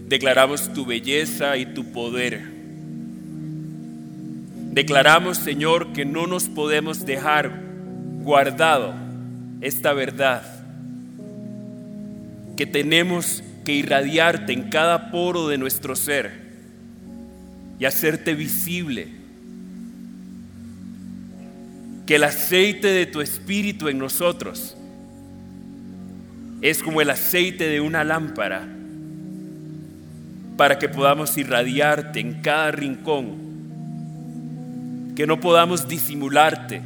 declaramos 0.08 0.70
tu 0.74 0.84
belleza 0.84 1.56
y 1.56 1.64
tu 1.64 1.90
poder. 1.90 2.49
Declaramos, 4.70 5.36
Señor, 5.36 5.92
que 5.92 6.04
no 6.04 6.28
nos 6.28 6.48
podemos 6.48 7.04
dejar 7.04 7.60
guardado 8.22 8.94
esta 9.60 9.92
verdad, 9.92 10.42
que 12.56 12.66
tenemos 12.66 13.42
que 13.64 13.72
irradiarte 13.72 14.52
en 14.52 14.70
cada 14.70 15.10
poro 15.10 15.48
de 15.48 15.58
nuestro 15.58 15.96
ser 15.96 16.30
y 17.80 17.84
hacerte 17.84 18.34
visible. 18.34 19.08
Que 22.06 22.16
el 22.16 22.24
aceite 22.24 22.88
de 22.88 23.06
tu 23.06 23.20
espíritu 23.20 23.88
en 23.88 23.98
nosotros 23.98 24.76
es 26.62 26.82
como 26.82 27.00
el 27.00 27.10
aceite 27.10 27.66
de 27.68 27.80
una 27.80 28.04
lámpara 28.04 28.68
para 30.56 30.78
que 30.78 30.88
podamos 30.88 31.36
irradiarte 31.38 32.20
en 32.20 32.42
cada 32.42 32.70
rincón, 32.70 33.49
que 35.14 35.26
no 35.26 35.40
podamos 35.40 35.88
disimularte. 35.88 36.82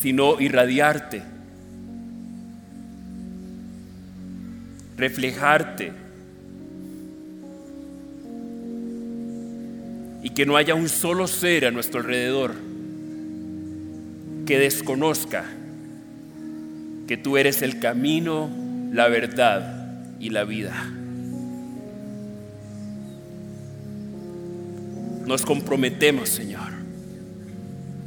sino 0.00 0.40
irradiarte, 0.40 1.22
reflejarte 4.96 5.92
y 10.22 10.30
que 10.30 10.46
no 10.46 10.56
haya 10.56 10.74
un 10.74 10.88
solo 10.88 11.26
ser 11.26 11.66
a 11.66 11.72
nuestro 11.72 12.00
alrededor 12.00 12.54
que 14.46 14.58
desconozca 14.58 15.44
que 17.08 17.16
tú 17.16 17.36
eres 17.36 17.62
el 17.62 17.80
camino, 17.80 18.48
la 18.92 19.08
verdad 19.08 20.14
y 20.20 20.30
la 20.30 20.44
vida. 20.44 20.97
Nos 25.28 25.44
comprometemos, 25.44 26.30
Señor, 26.30 26.72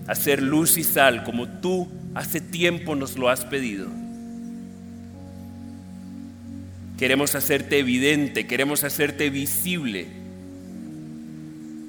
a 0.07 0.15
ser 0.15 0.41
luz 0.41 0.75
y 0.77 0.83
sal 0.83 1.23
como 1.23 1.47
tú 1.47 1.87
hace 2.15 2.41
tiempo 2.41 2.95
nos 2.95 3.15
lo 3.15 3.29
has 3.29 3.45
pedido. 3.45 3.87
Queremos 6.97 7.35
hacerte 7.35 7.77
evidente, 7.77 8.47
queremos 8.47 8.83
hacerte 8.83 9.29
visible 9.29 10.07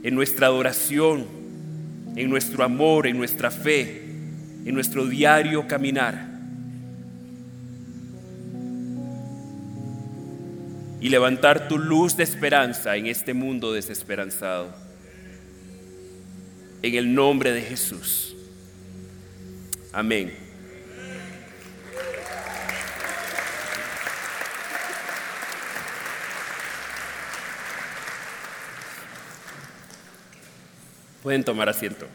en 0.02 0.14
nuestra 0.14 0.48
adoración, 0.48 1.24
en 2.14 2.28
nuestro 2.28 2.62
amor, 2.62 3.06
en 3.06 3.16
nuestra 3.16 3.50
fe, 3.50 4.02
en 4.66 4.74
nuestro 4.74 5.06
diario 5.06 5.66
caminar. 5.66 6.28
Y 11.00 11.08
levantar 11.08 11.68
tu 11.68 11.78
luz 11.78 12.18
de 12.18 12.22
esperanza 12.24 12.96
en 12.96 13.06
este 13.06 13.32
mundo 13.32 13.72
desesperanzado. 13.72 14.91
En 16.82 16.94
el 16.96 17.14
nombre 17.14 17.52
de 17.52 17.62
Jesús. 17.62 18.34
Amén. 19.92 20.34
Pueden 31.22 31.44
tomar 31.44 31.68
asiento. 31.68 32.08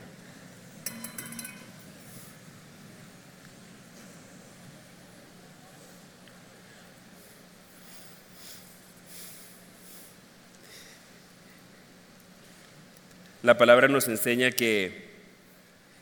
La 13.47 13.57
palabra 13.57 13.87
nos 13.87 14.09
enseña 14.09 14.51
que, 14.51 15.07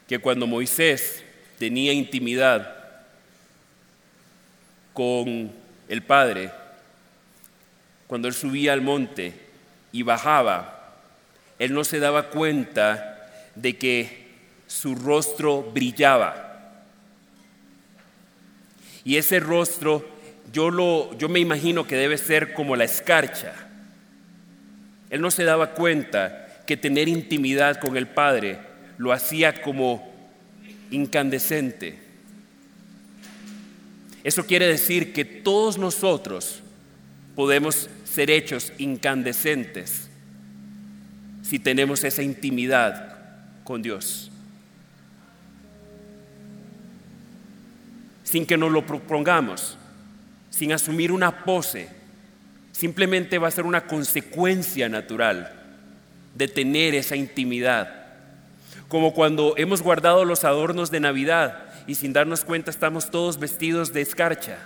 que 0.07 0.17
cuando 0.17 0.47
Moisés 0.47 1.23
tenía 1.59 1.93
intimidad 1.93 2.75
con 4.93 5.51
el 5.87 6.01
Padre, 6.01 6.49
cuando 8.07 8.27
él 8.27 8.33
subía 8.33 8.73
al 8.73 8.81
monte 8.81 9.35
y 9.91 10.01
bajaba, 10.01 10.95
él 11.59 11.71
no 11.75 11.83
se 11.83 11.99
daba 11.99 12.31
cuenta 12.31 13.29
de 13.53 13.77
que 13.77 14.25
su 14.65 14.95
rostro 14.95 15.61
brillaba. 15.61 16.81
Y 19.03 19.17
ese 19.17 19.39
rostro 19.39 20.03
yo, 20.51 20.71
lo, 20.71 21.15
yo 21.19 21.29
me 21.29 21.41
imagino 21.41 21.85
que 21.85 21.95
debe 21.95 22.17
ser 22.17 22.53
como 22.53 22.75
la 22.75 22.85
escarcha. 22.85 23.53
Él 25.11 25.21
no 25.21 25.29
se 25.29 25.43
daba 25.43 25.75
cuenta 25.75 26.41
que 26.65 26.77
tener 26.77 27.07
intimidad 27.07 27.79
con 27.79 27.97
el 27.97 28.07
Padre 28.07 28.59
lo 28.97 29.11
hacía 29.11 29.61
como 29.61 30.13
incandescente. 30.91 31.99
Eso 34.23 34.45
quiere 34.45 34.67
decir 34.67 35.13
que 35.13 35.25
todos 35.25 35.77
nosotros 35.77 36.61
podemos 37.35 37.89
ser 38.03 38.31
hechos 38.31 38.73
incandescentes 38.77 40.09
si 41.43 41.59
tenemos 41.59 42.03
esa 42.03 42.23
intimidad 42.23 43.17
con 43.63 43.81
Dios. 43.83 44.31
Sin 48.23 48.47
que 48.47 48.57
nos 48.57 48.71
lo 48.71 48.85
propongamos, 48.85 49.77
sin 50.49 50.71
asumir 50.71 51.11
una 51.11 51.45
pose, 51.45 51.87
simplemente 52.71 53.37
va 53.37 53.49
a 53.49 53.51
ser 53.51 53.65
una 53.65 53.85
consecuencia 53.85 54.89
natural 54.89 55.54
de 56.35 56.47
tener 56.47 56.93
esa 56.93 57.15
intimidad. 57.15 58.05
Como 58.87 59.13
cuando 59.13 59.55
hemos 59.57 59.81
guardado 59.81 60.25
los 60.25 60.43
adornos 60.43 60.91
de 60.91 60.99
Navidad 60.99 61.63
y 61.87 61.95
sin 61.95 62.13
darnos 62.13 62.43
cuenta 62.45 62.69
estamos 62.69 63.09
todos 63.09 63.39
vestidos 63.39 63.93
de 63.93 64.01
escarcha. 64.01 64.57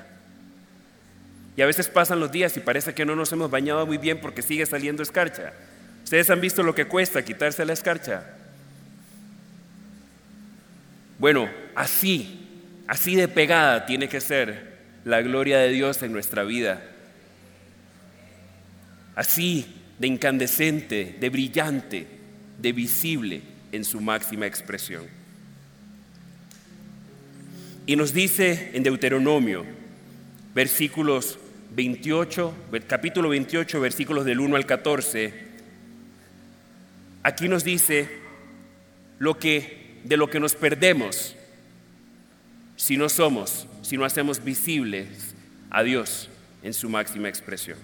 Y 1.55 1.61
a 1.61 1.65
veces 1.65 1.87
pasan 1.87 2.19
los 2.19 2.31
días 2.31 2.55
y 2.57 2.59
parece 2.59 2.93
que 2.93 3.05
no 3.05 3.15
nos 3.15 3.31
hemos 3.31 3.51
bañado 3.51 3.85
muy 3.85 3.97
bien 3.97 4.19
porque 4.19 4.41
sigue 4.41 4.65
saliendo 4.65 5.03
escarcha. 5.03 5.53
¿Ustedes 6.03 6.29
han 6.29 6.41
visto 6.41 6.63
lo 6.63 6.73
que 6.73 6.85
cuesta 6.85 7.23
quitarse 7.23 7.65
la 7.65 7.73
escarcha? 7.73 8.23
Bueno, 11.17 11.49
así, 11.75 12.47
así 12.87 13.15
de 13.15 13.27
pegada 13.27 13.85
tiene 13.85 14.07
que 14.07 14.21
ser 14.21 14.79
la 15.03 15.21
gloria 15.21 15.59
de 15.59 15.69
Dios 15.69 16.01
en 16.01 16.13
nuestra 16.13 16.43
vida. 16.43 16.81
Así 19.15 19.78
de 19.99 20.07
incandescente, 20.07 21.17
de 21.19 21.29
brillante, 21.29 22.07
de 22.57 22.71
visible 22.71 23.41
en 23.71 23.85
su 23.85 24.01
máxima 24.01 24.47
expresión. 24.47 25.03
Y 27.85 27.95
nos 27.95 28.13
dice 28.13 28.71
en 28.73 28.83
Deuteronomio, 28.83 29.65
versículos 30.55 31.37
28, 31.75 32.53
capítulo 32.87 33.29
28, 33.29 33.79
versículos 33.79 34.25
del 34.25 34.39
1 34.39 34.55
al 34.55 34.65
14, 34.65 35.33
aquí 37.23 37.47
nos 37.47 37.63
dice 37.63 38.09
lo 39.19 39.37
que 39.37 39.79
de 40.03 40.15
lo 40.15 40.29
que 40.29 40.39
nos 40.39 40.55
perdemos 40.55 41.35
si 42.77 42.95
no 42.95 43.09
somos, 43.09 43.67
si 43.81 43.97
no 43.97 44.05
hacemos 44.05 44.43
visibles 44.43 45.35
a 45.69 45.83
Dios 45.83 46.29
en 46.63 46.73
su 46.73 46.89
máxima 46.89 47.27
expresión. 47.27 47.77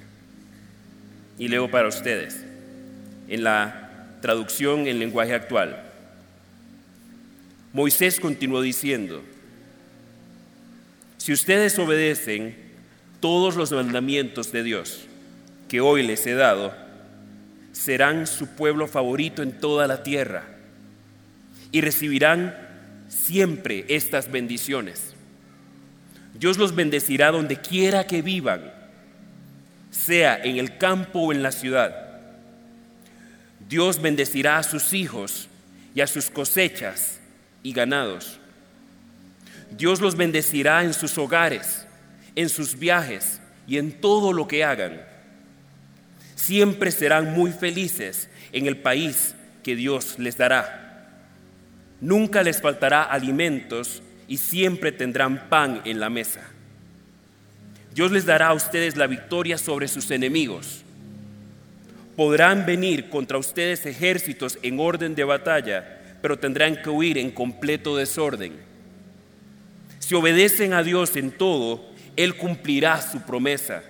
Y 1.38 1.48
leo 1.48 1.70
para 1.70 1.88
ustedes 1.88 2.44
en 3.28 3.44
la 3.44 4.18
traducción 4.22 4.88
en 4.88 5.00
lenguaje 5.00 5.34
actual. 5.34 5.84
Moisés 7.74 8.20
continuó 8.20 8.62
diciendo, 8.62 9.22
si 11.18 11.34
ustedes 11.34 11.78
obedecen 11.80 12.56
todos 13.20 13.56
los 13.56 13.72
mandamientos 13.72 14.52
de 14.52 14.64
Dios 14.64 15.08
que 15.68 15.82
hoy 15.82 16.04
les 16.04 16.26
he 16.28 16.36
dado, 16.36 16.74
serán 17.72 18.28
su 18.28 18.56
pueblo 18.56 18.88
favorito 18.88 19.44
en 19.44 19.60
toda 19.60 19.88
la 19.88 20.04
tierra 20.04 20.44
y 21.72 21.82
recibirán 21.82 22.56
siempre 23.10 23.86
estas 23.90 24.32
bendiciones. 24.32 25.14
Dios 26.34 26.58
los 26.58 26.76
bendecirá 26.76 27.32
donde 27.32 27.58
quiera 27.58 28.08
que 28.08 28.22
vivan 28.22 28.72
sea 30.06 30.40
en 30.44 30.58
el 30.58 30.78
campo 30.78 31.20
o 31.20 31.32
en 31.32 31.42
la 31.42 31.52
ciudad. 31.52 31.96
Dios 33.68 34.02
bendecirá 34.02 34.58
a 34.60 34.64
sus 34.64 34.94
hijos 34.94 35.48
y 35.96 36.02
a 36.02 36.08
sus 36.08 36.30
cosechas 36.30 37.20
y 37.64 37.74
ganados. 37.74 38.40
Dios 39.72 40.02
los 40.02 40.16
bendecirá 40.16 40.84
en 40.84 40.94
sus 40.94 41.18
hogares, 41.18 41.88
en 42.36 42.50
sus 42.50 42.78
viajes 42.78 43.42
y 43.68 43.78
en 43.78 44.00
todo 44.00 44.34
lo 44.34 44.48
que 44.48 44.64
hagan. 44.64 45.02
Siempre 46.36 46.92
serán 46.92 47.34
muy 47.34 47.52
felices 47.52 48.30
en 48.52 48.68
el 48.68 48.78
país 48.78 49.34
que 49.64 49.76
Dios 49.76 50.20
les 50.20 50.38
dará. 50.38 51.10
Nunca 52.02 52.44
les 52.44 52.62
faltará 52.62 53.04
alimentos 53.04 54.04
y 54.28 54.38
siempre 54.38 54.92
tendrán 54.92 55.50
pan 55.50 55.82
en 55.86 56.00
la 56.00 56.10
mesa. 56.10 56.55
Dios 57.96 58.12
les 58.12 58.26
dará 58.26 58.48
a 58.48 58.54
ustedes 58.54 58.98
la 58.98 59.08
victoria 59.08 59.58
sobre 59.58 59.88
sus 59.88 60.12
enemigos. 60.12 60.84
Podrán 62.18 62.66
venir 62.66 63.10
contra 63.10 63.38
ustedes 63.38 63.86
ejércitos 63.86 64.60
en 64.62 64.82
orden 64.82 65.16
de 65.16 65.24
batalla, 65.24 66.18
pero 66.22 66.38
tendrán 66.38 66.82
que 66.82 66.90
huir 66.90 67.18
en 67.18 67.32
completo 67.32 67.96
desorden. 67.96 68.54
Si 70.00 70.14
obedecen 70.14 70.74
a 70.74 70.84
Dios 70.84 71.16
en 71.16 71.32
todo, 71.32 71.90
Él 72.18 72.36
cumplirá 72.36 73.02
su 73.02 73.22
promesa. 73.22 73.82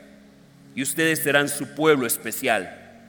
y 0.78 0.82
ustedes 0.82 1.20
serán 1.20 1.48
su 1.48 1.74
pueblo 1.74 2.06
especial. 2.06 3.00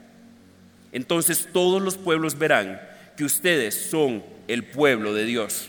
Entonces 0.93 1.49
todos 1.51 1.81
los 1.81 1.97
pueblos 1.97 2.37
verán 2.37 2.79
que 3.17 3.25
ustedes 3.25 3.75
son 3.75 4.23
el 4.47 4.63
pueblo 4.63 5.13
de 5.13 5.25
Dios 5.25 5.67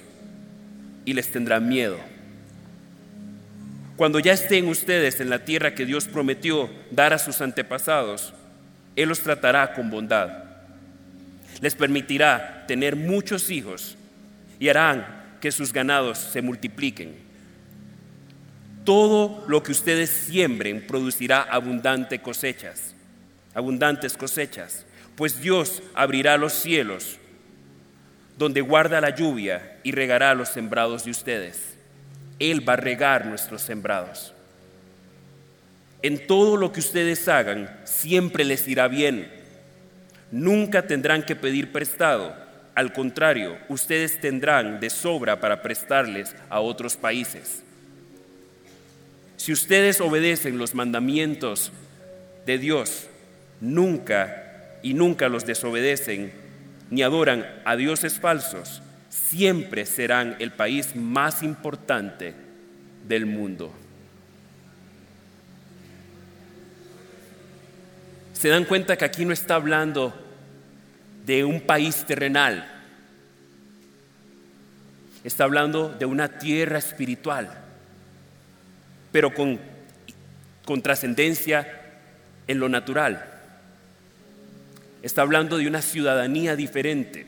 y 1.05 1.15
les 1.15 1.29
tendrán 1.33 1.69
miedo. 1.69 1.99
Cuando 3.99 4.21
ya 4.21 4.33
estén 4.33 4.69
ustedes 4.69 5.19
en 5.19 5.29
la 5.29 5.45
tierra 5.45 5.75
que 5.75 5.85
Dios 5.85 6.07
prometió 6.07 6.71
dar 6.93 7.13
a 7.13 7.19
sus 7.19 7.41
antepasados, 7.41 8.33
Él 8.95 9.09
los 9.09 9.19
tratará 9.19 9.75
con 9.75 9.91
bondad. 9.91 10.45
Les 11.61 11.75
permitirá 11.75 12.65
tener 12.69 12.95
muchos 12.95 13.51
hijos 13.51 13.97
y 14.61 14.69
harán 14.69 15.05
que 15.41 15.51
sus 15.51 15.73
ganados 15.73 16.17
se 16.17 16.43
multipliquen. 16.43 17.17
Todo 18.85 19.45
lo 19.49 19.65
que 19.65 19.73
ustedes 19.73 20.11
siembren 20.11 20.87
producirá 20.87 21.43
abundantes 21.43 22.21
cosechas, 22.21 22.95
abundantes 23.53 24.17
cosechas, 24.17 24.87
pues 25.17 25.41
Dios 25.41 25.83
abrirá 25.95 26.37
los 26.37 26.53
cielos 26.53 27.19
donde 28.39 28.61
guarda 28.61 29.01
la 29.01 29.11
lluvia 29.11 29.81
y 29.83 29.91
regará 29.91 30.37
los 30.37 30.51
sembrados 30.51 31.05
de 31.05 31.11
ustedes. 31.11 31.78
Él 32.39 32.69
va 32.69 32.75
a 32.75 32.77
regar 32.77 33.27
nuestros 33.27 33.63
sembrados. 33.63 34.35
En 36.03 36.27
todo 36.27 36.57
lo 36.57 36.73
que 36.73 36.81
ustedes 36.81 37.27
hagan, 37.29 37.69
siempre 37.85 38.45
les 38.45 38.67
irá 38.69 38.87
bien. 38.87 39.31
Nunca 40.31 40.87
tendrán 40.87 41.25
que 41.25 41.35
pedir 41.35 41.73
prestado. 41.73 42.37
Al 42.75 42.93
contrario, 42.93 43.59
ustedes 43.69 44.21
tendrán 44.21 44.79
de 44.79 44.91
sobra 44.91 45.41
para 45.41 45.63
prestarles 45.63 46.37
a 46.49 46.61
otros 46.61 46.97
países. 46.97 47.65
Si 49.37 49.53
ustedes 49.53 50.01
obedecen 50.01 50.59
los 50.59 50.75
mandamientos 50.75 51.73
de 52.47 52.59
Dios, 52.59 53.09
nunca 53.61 54.45
y 54.83 54.95
nunca 54.95 55.29
los 55.29 55.47
desobedecen, 55.47 56.33
ni 56.91 57.03
adoran 57.03 57.45
a 57.65 57.75
dioses 57.77 58.21
falsos, 58.21 58.83
siempre 59.27 59.85
serán 59.87 60.37
el 60.39 60.53
país 60.53 60.95
más 60.95 61.43
importante 61.43 62.35
del 63.07 63.27
mundo. 63.27 63.73
Se 68.33 68.49
dan 68.49 68.65
cuenta 68.65 68.97
que 68.97 69.05
aquí 69.05 69.25
no 69.25 69.33
está 69.33 69.57
hablando 69.57 70.15
de 71.27 71.45
un 71.45 71.61
país 71.61 72.07
terrenal, 72.07 72.67
está 75.25 75.45
hablando 75.45 75.89
de 75.89 76.07
una 76.07 76.39
tierra 76.39 76.79
espiritual, 76.79 77.51
pero 79.11 79.35
con, 79.35 79.59
con 80.65 80.81
trascendencia 80.83 81.67
en 82.47 82.61
lo 82.61 82.69
natural. 82.69 83.25
Está 85.03 85.23
hablando 85.23 85.59
de 85.59 85.67
una 85.67 85.83
ciudadanía 85.83 86.55
diferente, 86.57 87.27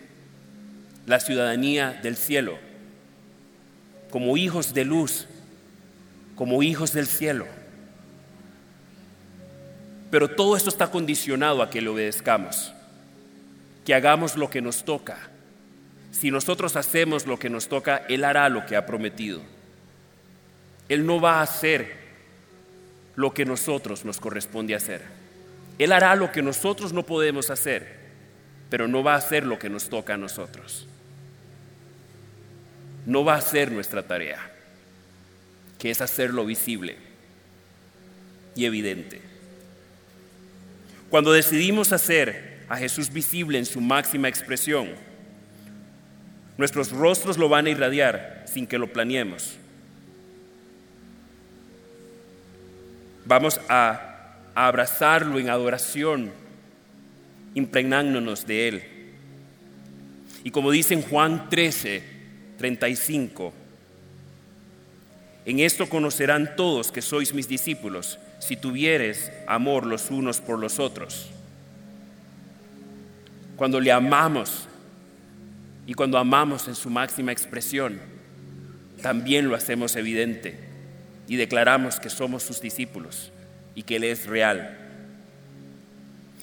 la 1.11 1.18
ciudadanía 1.18 1.98
del 2.04 2.16
cielo, 2.16 2.56
como 4.11 4.36
hijos 4.36 4.74
de 4.74 4.84
luz, 4.84 5.26
como 6.36 6.62
hijos 6.62 6.92
del 6.92 7.08
cielo. 7.08 7.48
Pero 10.12 10.28
todo 10.28 10.56
esto 10.56 10.68
está 10.68 10.92
condicionado 10.92 11.62
a 11.62 11.70
que 11.70 11.80
le 11.80 11.88
obedezcamos, 11.88 12.72
que 13.84 13.92
hagamos 13.92 14.36
lo 14.36 14.50
que 14.50 14.62
nos 14.62 14.84
toca. 14.84 15.18
Si 16.12 16.30
nosotros 16.30 16.76
hacemos 16.76 17.26
lo 17.26 17.40
que 17.40 17.50
nos 17.50 17.66
toca, 17.66 18.04
Él 18.08 18.22
hará 18.22 18.48
lo 18.48 18.64
que 18.64 18.76
ha 18.76 18.86
prometido. 18.86 19.40
Él 20.88 21.04
no 21.04 21.20
va 21.20 21.40
a 21.40 21.42
hacer 21.42 21.92
lo 23.16 23.34
que 23.34 23.44
nosotros 23.44 24.04
nos 24.04 24.20
corresponde 24.20 24.76
hacer. 24.76 25.02
Él 25.76 25.90
hará 25.90 26.14
lo 26.14 26.30
que 26.30 26.40
nosotros 26.40 26.92
no 26.92 27.04
podemos 27.04 27.50
hacer, 27.50 27.98
pero 28.68 28.86
no 28.86 29.02
va 29.02 29.14
a 29.14 29.18
hacer 29.18 29.44
lo 29.44 29.58
que 29.58 29.68
nos 29.68 29.88
toca 29.88 30.14
a 30.14 30.16
nosotros. 30.16 30.86
No 33.11 33.24
va 33.24 33.34
a 33.34 33.40
ser 33.40 33.72
nuestra 33.72 34.04
tarea, 34.04 34.38
que 35.80 35.90
es 35.90 36.00
hacerlo 36.00 36.46
visible 36.46 36.96
y 38.54 38.66
evidente. 38.66 39.20
Cuando 41.08 41.32
decidimos 41.32 41.92
hacer 41.92 42.61
a 42.68 42.76
Jesús 42.76 43.12
visible 43.12 43.58
en 43.58 43.66
su 43.66 43.80
máxima 43.80 44.28
expresión, 44.28 44.90
nuestros 46.56 46.92
rostros 46.92 47.36
lo 47.36 47.48
van 47.48 47.66
a 47.66 47.70
irradiar 47.70 48.44
sin 48.46 48.64
que 48.64 48.78
lo 48.78 48.92
planeemos. 48.92 49.56
Vamos 53.24 53.61
a 53.68 54.36
abrazarlo 54.54 55.40
en 55.40 55.50
adoración, 55.50 56.30
impregnándonos 57.54 58.46
de 58.46 58.68
Él. 58.68 58.82
Y 60.44 60.52
como 60.52 60.70
dice 60.70 60.94
en 60.94 61.02
Juan 61.02 61.50
13, 61.50 62.20
35, 62.61 63.54
en 65.46 65.61
esto 65.61 65.88
conocerán 65.88 66.56
todos 66.56 66.92
que 66.92 67.00
sois 67.00 67.32
mis 67.32 67.48
discípulos, 67.48 68.18
si 68.38 68.54
tuvieres 68.54 69.32
amor 69.46 69.86
los 69.86 70.11
unos 70.11 70.42
por 70.42 70.58
los 70.58 70.78
otros. 70.78 71.30
Cuando 73.56 73.80
le 73.80 73.90
amamos 73.90 74.68
y 75.86 75.94
cuando 75.94 76.18
amamos 76.18 76.68
en 76.68 76.74
su 76.74 76.90
máxima 76.90 77.32
expresión, 77.32 77.98
también 79.00 79.48
lo 79.48 79.56
hacemos 79.56 79.96
evidente 79.96 80.58
y 81.28 81.36
declaramos 81.36 81.98
que 81.98 82.11
somos 82.11 82.42
sus 82.42 82.61
discípulos 82.61 83.32
y 83.74 83.84
que 83.84 83.96
Él 83.96 84.04
es 84.04 84.26
real. 84.26 84.76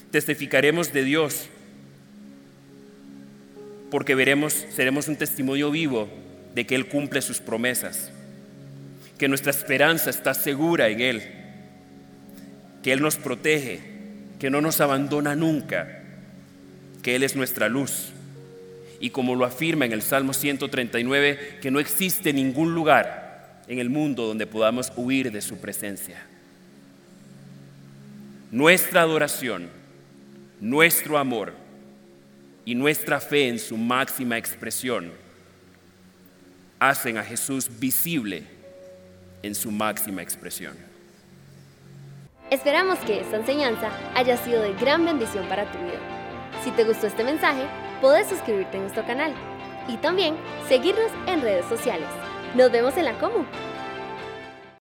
Testificaremos 0.10 0.92
de 0.92 1.04
Dios 1.04 1.48
porque 3.90 4.16
veremos, 4.16 4.66
seremos 4.70 5.08
un 5.08 5.16
testimonio 5.16 5.72
vivo 5.72 6.10
de 6.54 6.66
que 6.66 6.76
Él 6.76 6.88
cumple 6.88 7.22
sus 7.22 7.40
promesas, 7.40 8.12
que 9.18 9.28
nuestra 9.28 9.52
esperanza 9.52 10.10
está 10.10 10.34
segura 10.34 10.90
en 10.90 11.02
Él, 11.02 11.24
que 12.84 12.92
Él 12.92 13.02
nos 13.02 13.18
protege, 13.18 13.80
que 14.40 14.50
no 14.50 14.62
nos 14.62 14.82
abandona 14.82 15.36
nunca, 15.36 16.02
que 17.02 17.16
Él 17.16 17.24
es 17.24 17.36
nuestra 17.36 17.70
luz. 17.70 18.12
Y 19.00 19.12
como 19.12 19.36
lo 19.36 19.46
afirma 19.46 19.86
en 19.86 19.94
el 19.94 20.02
Salmo 20.02 20.34
139, 20.34 21.60
que 21.62 21.72
no 21.72 21.80
existe 21.80 22.34
ningún 22.34 22.74
lugar 22.74 23.62
en 23.68 23.80
el 23.80 23.90
mundo 23.90 24.26
donde 24.26 24.48
podamos 24.48 24.92
huir 24.96 25.32
de 25.32 25.42
su 25.42 25.58
presencia. 25.58 26.26
Nuestra 28.52 29.02
adoración, 29.02 29.70
nuestro 30.60 31.18
amor 31.18 31.67
y 32.68 32.76
nuestra 32.76 33.22
fe 33.22 33.48
en 33.48 33.60
su 33.60 33.78
máxima 33.78 34.38
expresión 34.38 35.14
hacen 36.80 37.18
a 37.18 37.24
Jesús 37.24 37.70
visible 37.80 38.44
en 39.42 39.56
su 39.56 39.72
máxima 39.72 40.22
expresión. 40.22 40.76
Esperamos 42.52 43.00
que 43.00 43.22
esta 43.22 43.38
enseñanza 43.38 43.90
haya 44.16 44.36
sido 44.36 44.62
de 44.62 44.74
gran 44.74 45.06
bendición 45.06 45.48
para 45.48 45.72
tu 45.72 45.78
vida. 45.78 45.98
Si 46.62 46.72
te 46.72 46.84
gustó 46.84 47.08
este 47.08 47.24
mensaje, 47.24 47.64
puedes 48.02 48.28
suscribirte 48.28 48.76
a 48.76 48.82
nuestro 48.82 49.06
canal 49.06 49.34
y 49.88 49.96
también 49.96 50.36
seguirnos 50.68 51.12
en 51.26 51.42
redes 51.42 51.66
sociales. 51.68 52.10
Nos 52.54 52.70
vemos 52.70 52.98
en 52.98 53.06
la 53.06 53.18
Comu. 53.18 53.46